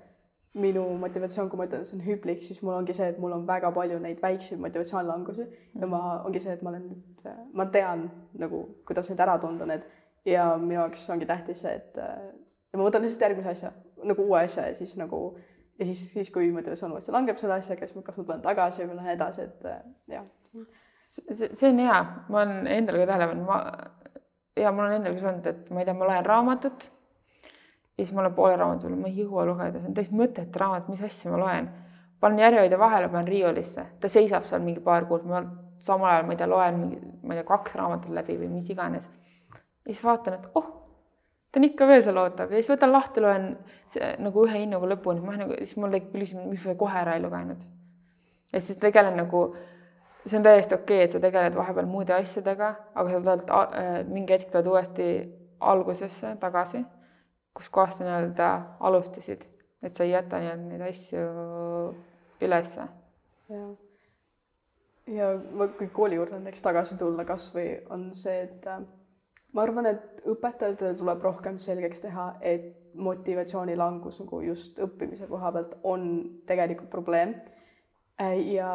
minu 0.59 0.83
motivatsioon, 1.01 1.48
kui 1.51 1.61
ma 1.61 1.68
ütlen, 1.68 1.85
et 1.85 1.90
see 1.90 1.98
on 1.98 2.05
hüplik, 2.07 2.42
siis 2.44 2.61
mul 2.64 2.77
ongi 2.79 2.96
see, 2.96 3.11
et 3.12 3.18
mul 3.22 3.35
on 3.37 3.46
väga 3.48 3.70
palju 3.74 4.01
neid 4.03 4.20
väikseid 4.24 4.61
motivatsioonilangusi 4.64 5.44
mm. 5.44 5.81
ja 5.83 5.90
ma, 5.90 6.03
ongi 6.27 6.42
see, 6.42 6.57
et 6.57 6.64
ma 6.64 6.72
olen 6.72 6.88
nüüd, 6.90 7.24
äh, 7.29 7.40
ma 7.57 7.68
tean 7.74 8.09
nagu, 8.40 8.64
kuidas 8.88 9.11
neid 9.12 9.24
ära 9.24 9.38
tunda, 9.42 9.68
need 9.68 9.87
ja 10.29 10.51
minu 10.61 10.81
jaoks 10.81 11.07
ongi 11.14 11.29
tähtis 11.29 11.64
see, 11.64 11.77
et 11.81 12.01
äh, 12.03 12.31
ja 12.72 12.81
ma 12.81 12.88
võtan 12.88 13.05
lihtsalt 13.05 13.29
järgmise 13.29 13.55
asja, 13.55 13.72
nagu 14.04 14.26
uue 14.28 14.42
asja 14.42 14.68
ja 14.68 14.74
siis 14.78 14.96
nagu 15.00 15.22
ja 15.78 15.87
siis, 15.87 16.08
siis 16.12 16.30
kui 16.34 16.50
motivatsioon 16.52 16.92
uuesti 16.92 17.14
langeb 17.14 17.38
selle 17.40 17.58
asjaga, 17.58 17.87
siis 17.87 17.98
ma, 17.98 18.04
kas 18.06 18.18
ma 18.18 18.24
tulen 18.24 18.44
tagasi 18.44 18.87
või 18.87 18.98
lähen 18.98 19.14
edasi, 19.14 19.46
et 19.48 19.66
äh, 19.68 19.80
jah. 20.12 20.26
see, 21.08 21.50
see 21.52 21.70
on 21.70 21.82
hea, 21.82 21.98
ma 22.28 22.42
olen 22.42 22.70
endale 22.72 23.02
ka 23.02 23.11
tähele 23.12 23.30
pannud, 23.32 23.48
ma 23.48 23.58
ja 24.58 24.72
mul 24.74 24.88
on 24.88 24.96
endal 24.98 25.18
ka 25.18 25.28
olnud, 25.32 25.50
et 25.52 25.70
ma 25.74 25.82
ei 25.82 25.88
tea, 25.88 25.96
ma 25.98 26.08
loen 26.08 26.26
raamatut 26.26 26.88
ja 27.98 28.04
siis 28.04 28.14
ma 28.14 28.24
olen 28.24 28.34
poole 28.34 28.56
raamatu 28.56 28.87
peal, 28.87 28.98
ma 28.98 29.11
ei 29.11 29.22
jõua 29.22 29.44
lugeda, 29.48 29.80
see 29.80 29.90
on 29.90 29.94
täiesti 29.96 30.18
mõttetu 30.18 30.62
raamat, 30.62 30.90
mis 30.92 31.04
asja 31.04 31.32
ma 31.32 31.40
loen. 31.42 31.70
panen 32.20 32.42
järjehoidja 32.42 32.78
vahele, 32.78 33.08
panen 33.08 33.28
riiulisse, 33.30 33.84
ta 34.00 34.08
seisab 34.11 34.46
seal 34.46 34.62
mingi 34.62 34.80
paar 34.82 35.06
kuud, 35.06 35.26
ma 35.26 35.44
samal 35.82 36.11
ajal, 36.11 36.26
ma 36.26 36.34
ei 36.34 36.40
tea, 36.40 36.48
loen 36.50 36.80
mingi, 36.80 36.98
ma 37.22 37.34
ei 37.34 37.40
tea, 37.40 37.46
kaks 37.46 37.76
raamatut 37.78 38.14
läbi 38.14 38.38
või 38.40 38.50
mis 38.56 38.70
iganes. 38.70 39.11
ja 39.54 39.92
siis 39.92 40.02
vaatan, 40.04 40.38
et 40.38 40.48
oh, 40.58 40.78
ta 41.52 41.61
on 41.61 41.68
ikka 41.68 41.88
seal 42.02 42.20
ootab 42.20 42.52
ja 42.52 42.61
siis 42.61 42.70
võtan 42.74 42.92
lahti, 42.92 43.24
loen 43.24 43.48
see, 43.92 44.12
nagu 44.24 44.44
ühe 44.46 44.61
hinnuga 44.64 44.92
lõpuni, 44.94 45.24
ma 45.24 45.37
nagu, 45.38 45.56
siis 45.62 45.78
mul 45.80 45.94
tekib 45.94 46.18
küsimus, 46.18 46.50
miks 46.50 46.68
ma 46.68 46.76
kohe 46.82 47.00
ära 47.00 47.16
ei 47.16 47.24
lugenud. 47.24 47.64
ja 48.52 48.61
siis 48.61 48.78
tegelen 48.78 49.16
nagu, 49.16 49.42
see 50.26 50.37
on 50.38 50.44
täiesti 50.44 50.76
okei 50.76 51.02
okay,, 51.02 51.08
et 51.08 51.16
sa 51.16 51.22
tegeled 51.24 51.56
vahepeal 51.56 51.88
muude 51.88 52.14
asjadega, 52.14 52.74
aga 52.94 53.11
sa 53.11 53.24
tuled 53.24 53.50
äh, 53.56 53.90
mingi 54.08 54.37
hetk 54.37 54.52
tuled 54.52 54.70
uuesti 54.74 55.08
algusesse 55.58 56.37
tagasi 56.40 56.84
kuskohast 57.58 57.98
sa 57.98 58.04
nii-öelda 58.06 58.48
alustasid, 58.80 59.42
et 59.82 59.94
sa 59.94 60.04
ei 60.04 60.12
jäta 60.12 60.38
nii-öelda 60.38 60.68
neid 60.70 60.84
asju 60.87 61.24
ülesse. 62.46 62.84
jah. 63.50 63.72
ja 65.18 65.30
ma, 65.58 65.66
kui 65.80 65.88
kooli 65.98 66.20
juurde 66.20 66.38
näiteks 66.38 66.62
tagasi 66.62 66.98
tulla, 67.00 67.24
kasvõi 67.26 67.66
on 67.94 68.08
see, 68.14 68.37
et 68.46 68.68
äh, 68.70 68.84
ma 69.54 69.64
arvan, 69.64 69.88
et 69.90 70.20
õpetajatele 70.28 70.96
tuleb 70.98 71.22
rohkem 71.24 71.58
selgeks 71.62 72.04
teha, 72.04 72.28
et 72.40 72.74
motivatsiooni 72.98 73.76
langus 73.78 74.18
nagu 74.20 74.42
just 74.42 74.78
õppimise 74.82 75.28
koha 75.30 75.52
pealt 75.54 75.74
on 75.87 76.04
tegelikult 76.48 76.90
probleem. 76.90 77.34
Äh, 78.20 78.37
ja 78.54 78.70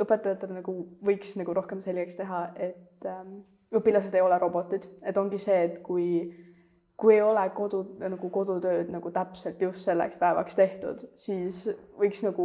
õpetajatele 0.00 0.60
nagu 0.60 0.76
võiks 1.04 1.34
nagu 1.38 1.54
rohkem 1.54 1.82
selgeks 1.84 2.16
teha, 2.18 2.44
et 2.56 3.08
ähm, 3.08 3.40
õpilased 3.76 4.14
ei 4.16 4.24
ole 4.24 4.38
robotid, 4.40 4.88
et 5.06 5.18
ongi 5.20 5.38
see, 5.38 5.58
et 5.68 5.82
kui 5.86 6.06
kui 7.00 7.14
ei 7.14 7.22
ole 7.24 7.46
kodu 7.56 7.78
nagu 8.02 8.28
kodutööd 8.28 8.90
nagu 8.92 9.10
täpselt 9.14 9.62
just 9.62 9.86
selleks 9.88 10.18
päevaks 10.20 10.56
tehtud, 10.58 11.00
siis 11.16 11.62
võiks 11.96 12.20
nagu, 12.26 12.44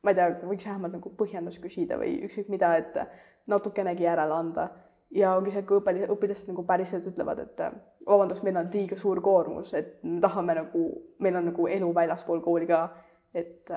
ma 0.00 0.14
ei 0.14 0.16
tea, 0.16 0.28
võiks 0.40 0.64
vähemalt 0.64 0.94
nagu 0.96 1.12
põhjendust 1.18 1.60
küsida 1.60 1.98
või 2.00 2.14
ükskõik 2.24 2.48
mida, 2.54 2.70
et 2.80 2.96
natukenegi 3.48 4.06
järele 4.06 4.38
anda. 4.38 4.70
Ja 5.14 5.34
ongi 5.36 5.52
see, 5.52 5.62
et 5.62 5.68
kui 5.68 5.80
õpilased, 5.80 6.10
õpilased 6.12 6.50
nagu 6.52 6.64
päriselt 6.68 7.06
ütlevad, 7.08 7.42
et 7.44 7.62
vabandust, 8.08 8.44
meil 8.46 8.60
on 8.60 8.70
liiga 8.72 8.96
suur 9.00 9.20
koormus, 9.24 9.72
et 9.78 9.98
me 10.04 10.20
tahame 10.24 10.56
nagu, 10.58 10.88
meil 11.24 11.38
on 11.40 11.48
nagu 11.50 11.68
elu 11.72 11.92
väljaspool 11.94 12.42
kooli 12.44 12.68
ka, 12.68 12.82
et 13.36 13.70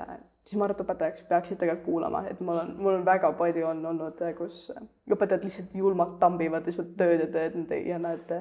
siis 0.44 0.58
ma 0.58 0.66
arvan, 0.66 0.76
et 0.76 0.82
õpetajaks 0.84 1.26
peaksid 1.28 1.60
tegelikult 1.60 1.86
kuulama, 1.86 2.24
et 2.30 2.40
mul 2.44 2.60
on, 2.64 2.74
mul 2.78 2.98
on 2.98 3.06
väga 3.06 3.32
palju 3.38 3.68
on 3.68 3.84
olnud, 3.92 4.24
kus 4.38 4.64
õpetajad 5.10 5.46
lihtsalt 5.46 5.76
julmalt 5.78 6.18
tambivad 6.22 6.66
lihtsalt 6.66 6.96
tööd 6.98 7.26
ja 7.26 7.30
tööd 7.32 7.74
ja 7.86 8.00
nad 8.02 8.34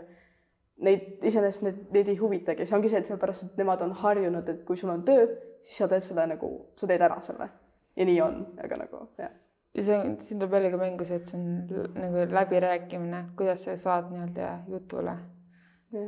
neid 0.81 1.23
iseenesest 1.27 1.65
need, 1.67 1.81
neid 1.93 2.09
ei 2.09 2.17
huvitagi, 2.17 2.65
see 2.65 2.77
ongi 2.77 2.89
see, 2.89 3.03
et 3.03 3.09
sellepärast, 3.09 3.51
et 3.51 3.59
nemad 3.61 3.83
on 3.85 3.93
harjunud, 4.01 4.47
et 4.49 4.63
kui 4.65 4.79
sul 4.79 4.89
on 4.93 5.03
töö, 5.05 5.27
siis 5.61 5.83
sa 5.83 5.89
teed 5.91 6.05
selle 6.07 6.25
nagu, 6.33 6.49
sa 6.79 6.89
teed 6.89 7.03
ära 7.05 7.19
selle 7.21 7.51
ja 7.95 8.07
nii 8.07 8.21
on, 8.25 8.41
aga 8.63 8.81
nagu 8.81 9.05
jah. 9.21 9.33
Ja 9.77 9.83
see, 9.87 9.97
siin 10.25 10.39
tuleb 10.39 10.57
jällegi 10.57 10.79
mängu 10.81 11.07
see, 11.07 11.19
et 11.21 11.31
see 11.31 11.39
on 11.39 11.89
nagu 11.95 12.27
läbirääkimine, 12.35 13.25
kuidas 13.39 13.65
sa 13.67 13.77
saad 13.79 14.11
nii-öelda 14.11 14.53
jutule. 14.71 15.17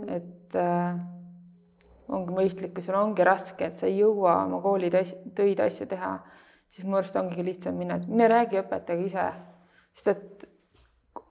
et 0.07 0.55
äh, 0.55 0.99
ongi 2.07 2.35
mõistlik, 2.35 2.73
kui 2.75 2.83
sul 2.85 2.95
ongi 2.99 3.25
raske, 3.27 3.67
et 3.67 3.75
sa 3.75 3.87
ei 3.87 3.97
jõua 3.99 4.37
oma 4.45 4.61
kooli 4.63 4.91
töid 4.91 5.59
asju 5.63 5.87
teha, 5.91 6.13
siis 6.71 6.87
mu 6.87 6.97
arust 6.99 7.15
ongi 7.19 7.43
lihtsam 7.45 7.75
minna, 7.79 7.99
et 7.99 8.07
mine 8.07 8.29
räägi 8.31 8.59
õpetajaga 8.61 9.07
ise, 9.07 9.27
sest 9.93 10.11
et 10.13 10.47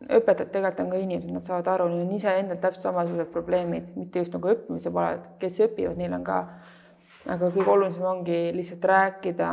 õpetajad 0.02 0.50
tegelikult 0.52 0.80
on 0.84 0.90
ka 0.92 1.00
inimesed, 1.02 1.32
nad 1.34 1.46
saavad 1.46 1.68
aru, 1.74 1.88
neil 1.92 2.06
on 2.06 2.14
iseendal 2.16 2.58
täpselt 2.62 2.86
samasugused 2.88 3.30
probleemid, 3.34 3.92
mitte 3.98 4.22
just 4.22 4.34
nagu 4.34 4.50
õppimise 4.52 4.92
poolel, 4.94 5.20
kes 5.42 5.60
õpivad, 5.66 5.98
neil 6.00 6.16
on 6.16 6.24
ka, 6.26 6.38
aga 7.30 7.50
kõige 7.54 7.70
olulisem 7.70 8.08
ongi 8.08 8.40
lihtsalt 8.56 8.88
rääkida. 8.90 9.52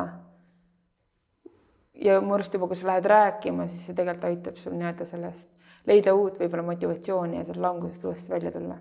Ja 2.02 2.20
mu 2.22 2.36
arust 2.36 2.54
juba, 2.54 2.68
kui 2.68 2.80
sa 2.80 2.88
lähed 2.88 3.08
rääkima, 3.10 3.68
siis 3.68 3.88
see 3.88 3.98
tegelikult 3.98 4.30
aitab 4.30 4.60
sul 4.62 4.78
nii-öelda 4.78 5.08
sellest 5.10 5.50
leida 5.90 6.14
uut 6.16 6.40
võib-olla 6.40 6.66
motivatsiooni 6.70 7.40
ja 7.40 7.46
selle 7.48 7.64
langusest 7.64 8.06
uuesti 8.06 8.32
välja 8.34 8.52
tulla. 8.52 8.78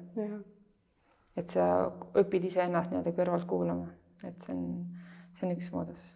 et 1.38 1.50
sa 1.54 1.64
õpid 2.18 2.48
iseennast 2.48 2.90
nii-öelda 2.90 3.14
kõrvalt 3.14 3.46
kuulama, 3.46 3.92
et 4.26 4.38
see 4.42 4.54
on, 4.54 4.62
see 5.38 5.46
on 5.46 5.54
üks 5.54 5.68
moodus. 5.74 6.08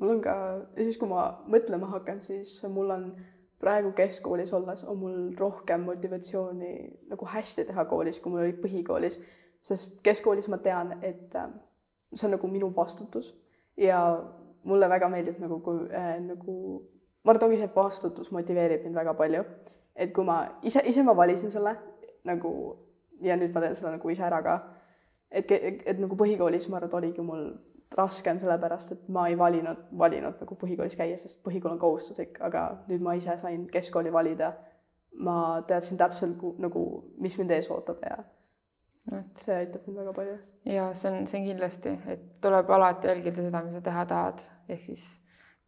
mul 0.00 0.16
on 0.16 0.24
ka, 0.24 0.34
siis 0.76 0.98
kui 1.00 1.08
ma 1.08 1.28
mõtlema 1.50 1.88
hakkan, 1.94 2.20
siis 2.22 2.58
mul 2.68 2.92
on 2.92 3.08
praegu 3.64 3.94
keskkoolis 3.96 4.52
olles 4.52 4.84
on 4.84 4.98
mul 5.00 5.18
rohkem 5.38 5.86
motivatsiooni 5.88 6.72
nagu 7.08 7.28
hästi 7.32 7.64
teha 7.70 7.84
koolis, 7.88 8.20
kui 8.20 8.32
mul 8.32 8.44
oli 8.44 8.56
põhikoolis, 8.60 9.20
sest 9.64 10.02
keskkoolis 10.04 10.50
ma 10.52 10.58
tean, 10.60 10.98
et 11.02 11.32
äh, 11.38 11.48
see 12.12 12.28
on 12.28 12.36
nagu 12.36 12.50
minu 12.50 12.68
vastutus 12.76 13.32
ja 13.80 14.00
mulle 14.64 14.88
väga 14.88 15.08
meeldib 15.12 15.40
nagu, 15.42 15.60
kui 15.64 15.86
äh, 15.92 16.16
nagu 16.24 16.54
ma 17.24 17.32
arvan, 17.32 17.40
et 17.40 17.46
ongi 17.48 17.60
see 17.60 17.72
vastutus 17.74 18.30
motiveerib 18.32 18.84
mind 18.84 18.96
väga 19.00 19.14
palju. 19.18 19.44
et 19.96 20.12
kui 20.12 20.24
ma 20.24 20.38
ise, 20.62 20.82
ise 20.84 21.02
ma 21.02 21.14
valisin 21.16 21.50
selle 21.50 21.76
nagu 22.24 22.50
ja 23.22 23.36
nüüd 23.36 23.54
ma 23.54 23.62
teen 23.62 23.76
seda 23.78 23.92
nagu 23.94 24.10
ise 24.10 24.24
ära 24.26 24.42
ka. 24.42 24.56
et, 25.30 25.50
et, 25.50 25.82
et 25.86 26.00
nagu 26.00 26.16
põhikoolis 26.16 26.68
ma 26.68 26.76
arvan, 26.78 26.88
et 26.88 26.98
oligi 27.00 27.22
mul 27.22 27.46
raskem, 27.94 28.40
sellepärast 28.42 28.92
et 28.92 29.08
ma 29.08 29.28
ei 29.30 29.38
valinud, 29.38 29.84
valinud 29.98 30.40
nagu 30.40 30.56
põhikoolis 30.58 30.96
käia, 30.98 31.16
sest 31.16 31.42
põhikool 31.46 31.76
on 31.76 31.82
kohustuslik, 31.82 32.40
aga 32.42 32.66
nüüd 32.88 33.04
ma 33.04 33.14
ise 33.14 33.36
sain 33.38 33.68
keskkooli 33.70 34.12
valida. 34.12 34.54
ma 35.14 35.62
teadsin 35.62 35.94
täpselt 35.94 36.40
nagu, 36.58 36.80
mis 37.22 37.36
mind 37.38 37.52
ees 37.54 37.68
ootab 37.70 38.00
ja 38.02 38.16
et 39.12 39.44
see 39.44 39.54
aitab 39.54 39.84
mind 39.86 40.00
väga 40.00 40.12
palju. 40.16 40.36
ja 40.66 40.88
see 40.98 41.10
on, 41.12 41.26
see 41.30 41.40
on 41.40 41.46
kindlasti, 41.46 41.92
et 42.14 42.24
tuleb 42.42 42.70
alati 42.76 43.10
jälgida 43.10 43.44
seda, 43.46 43.62
mis 43.62 43.76
sa 43.76 43.82
teha 43.88 44.04
tahad, 44.10 44.42
ehk 44.68 44.86
siis 44.86 45.04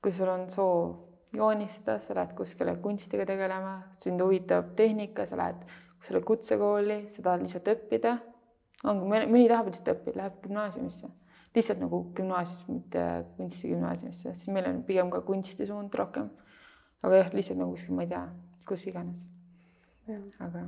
kui 0.03 0.13
sul 0.13 0.31
on 0.31 0.47
soov 0.51 1.37
joonistada, 1.37 1.99
sa 2.01 2.15
lähed 2.17 2.33
kuskile 2.39 2.77
kunstiga 2.83 3.27
tegelema, 3.29 3.81
sind 4.01 4.23
huvitab 4.23 4.73
tehnika, 4.79 5.27
sa 5.27 5.39
lähed 5.41 5.67
kuskile 5.99 6.23
kutsekooli, 6.31 7.03
sa 7.13 7.23
tahad 7.23 7.45
lihtsalt 7.45 7.71
õppida. 7.75 8.17
ongi, 8.85 9.07
mõni 9.09 9.47
tahab 9.49 9.71
lihtsalt 9.71 9.95
õppida, 9.97 10.21
läheb 10.23 10.43
gümnaasiumisse 10.45 11.13
lihtsalt 11.57 11.81
nagu 11.81 12.03
gümnaasiumis, 12.17 12.69
mitte 12.69 13.03
kunstigümnaasiumisse, 13.37 14.35
siis 14.35 14.53
meil 14.53 14.69
on 14.69 14.83
pigem 14.85 15.11
ka 15.11 15.23
kunstisuund 15.25 15.95
rohkem. 15.97 16.29
aga 17.03 17.23
jah, 17.23 17.33
lihtsalt 17.33 17.61
nagu 17.61 17.77
kuskil, 17.77 17.97
ma 17.97 18.05
ei 18.05 18.11
tea, 18.13 18.23
kus 18.69 18.87
iganes. 18.91 19.23
aga 20.47 20.67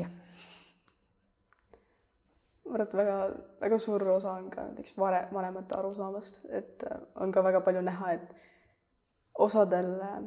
jah. 0.00 0.14
Ma 2.66 2.74
arvan, 2.74 2.86
et 2.86 2.96
väga-väga 2.98 3.78
suur 3.78 4.02
osa 4.16 4.32
on 4.40 4.50
ka 4.50 4.64
näiteks 4.70 4.96
vare, 4.98 5.26
vanemate 5.32 5.76
arusaamast, 5.76 6.44
et 6.50 6.82
äh, 6.90 6.98
on 7.22 7.32
ka 7.32 7.44
väga 7.44 7.60
palju 7.66 7.82
näha, 7.86 8.12
et 8.18 8.34
osadel, 9.46 9.92
äh, 10.02 10.18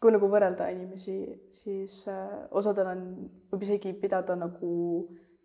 kui 0.00 0.12
nagu 0.12 0.28
võrrelda 0.30 0.68
inimesi, 0.74 1.16
siis 1.54 2.02
äh, 2.10 2.36
osadel 2.56 2.90
on, 2.92 3.04
võib 3.52 3.64
isegi 3.66 3.94
pidada 4.00 4.36
nagu 4.38 4.70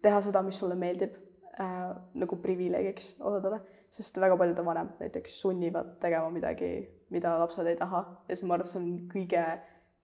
teha 0.03 0.21
seda, 0.25 0.41
mis 0.45 0.59
sulle 0.59 0.77
meeldib 0.79 1.15
äh, 1.59 1.89
nagu 2.19 2.39
privileegiks 2.43 3.13
osadele, 3.19 3.61
sest 3.93 4.19
väga 4.21 4.37
paljude 4.39 4.65
vanemad 4.65 5.01
näiteks 5.01 5.39
sunnivad 5.43 5.95
tegema 6.03 6.31
midagi, 6.33 6.73
mida 7.13 7.37
lapsed 7.41 7.67
ei 7.67 7.77
taha 7.79 8.03
ja 8.27 8.35
siis 8.35 8.45
ma 8.45 8.57
arvan, 8.57 8.67
et 8.67 8.73
see 8.73 8.81
on 8.81 8.91
kõige, 9.13 9.45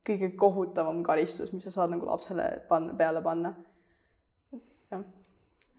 kõige 0.07 0.31
kohutavam 0.39 1.03
karistus, 1.05 1.53
mis 1.53 1.67
sa 1.67 1.73
saad 1.79 1.93
nagu 1.93 2.07
lapsele 2.09 2.47
panna, 2.69 2.95
peale 2.97 3.21
panna. 3.25 3.55
jah. 4.91 5.05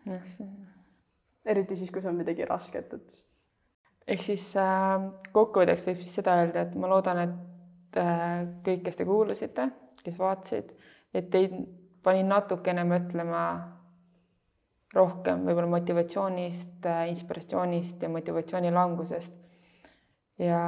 Jah, 0.07 0.27
see. 0.31 0.49
eriti 1.47 1.79
siis, 1.79 1.93
kui 1.93 2.03
see 2.03 2.11
on 2.11 2.21
midagi 2.21 2.47
rasket, 2.49 2.95
et. 2.97 3.17
ehk 4.15 4.25
siis 4.25 4.49
äh, 4.61 5.09
kokkuvõtteks 5.35 5.87
võib 5.89 6.03
siis 6.03 6.19
seda 6.21 6.39
öelda, 6.43 6.67
et 6.67 6.77
ma 6.81 6.91
loodan, 6.91 7.23
et 7.25 8.01
äh, 8.03 8.45
kõik, 8.67 8.85
kes 8.89 9.01
te 9.01 9.09
kuulasite, 9.09 9.71
kes 10.03 10.21
vaatasid, 10.23 10.75
et 11.17 11.31
teid 11.33 11.57
panin 12.07 12.31
natukene 12.31 12.85
mõtlema 12.87 13.43
rohkem 14.95 15.43
võib-olla 15.45 15.69
motivatsioonist, 15.75 16.87
inspiratsioonist 17.11 18.03
ja 18.03 18.13
motivatsiooni 18.13 18.73
langusest. 18.73 19.43
ja 20.39 20.61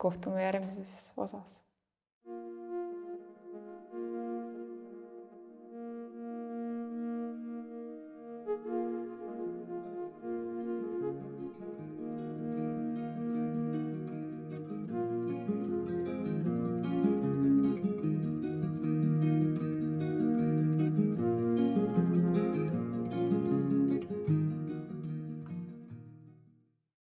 kohtume 0.00 0.42
järgmises 0.42 1.12
osas 1.16 1.59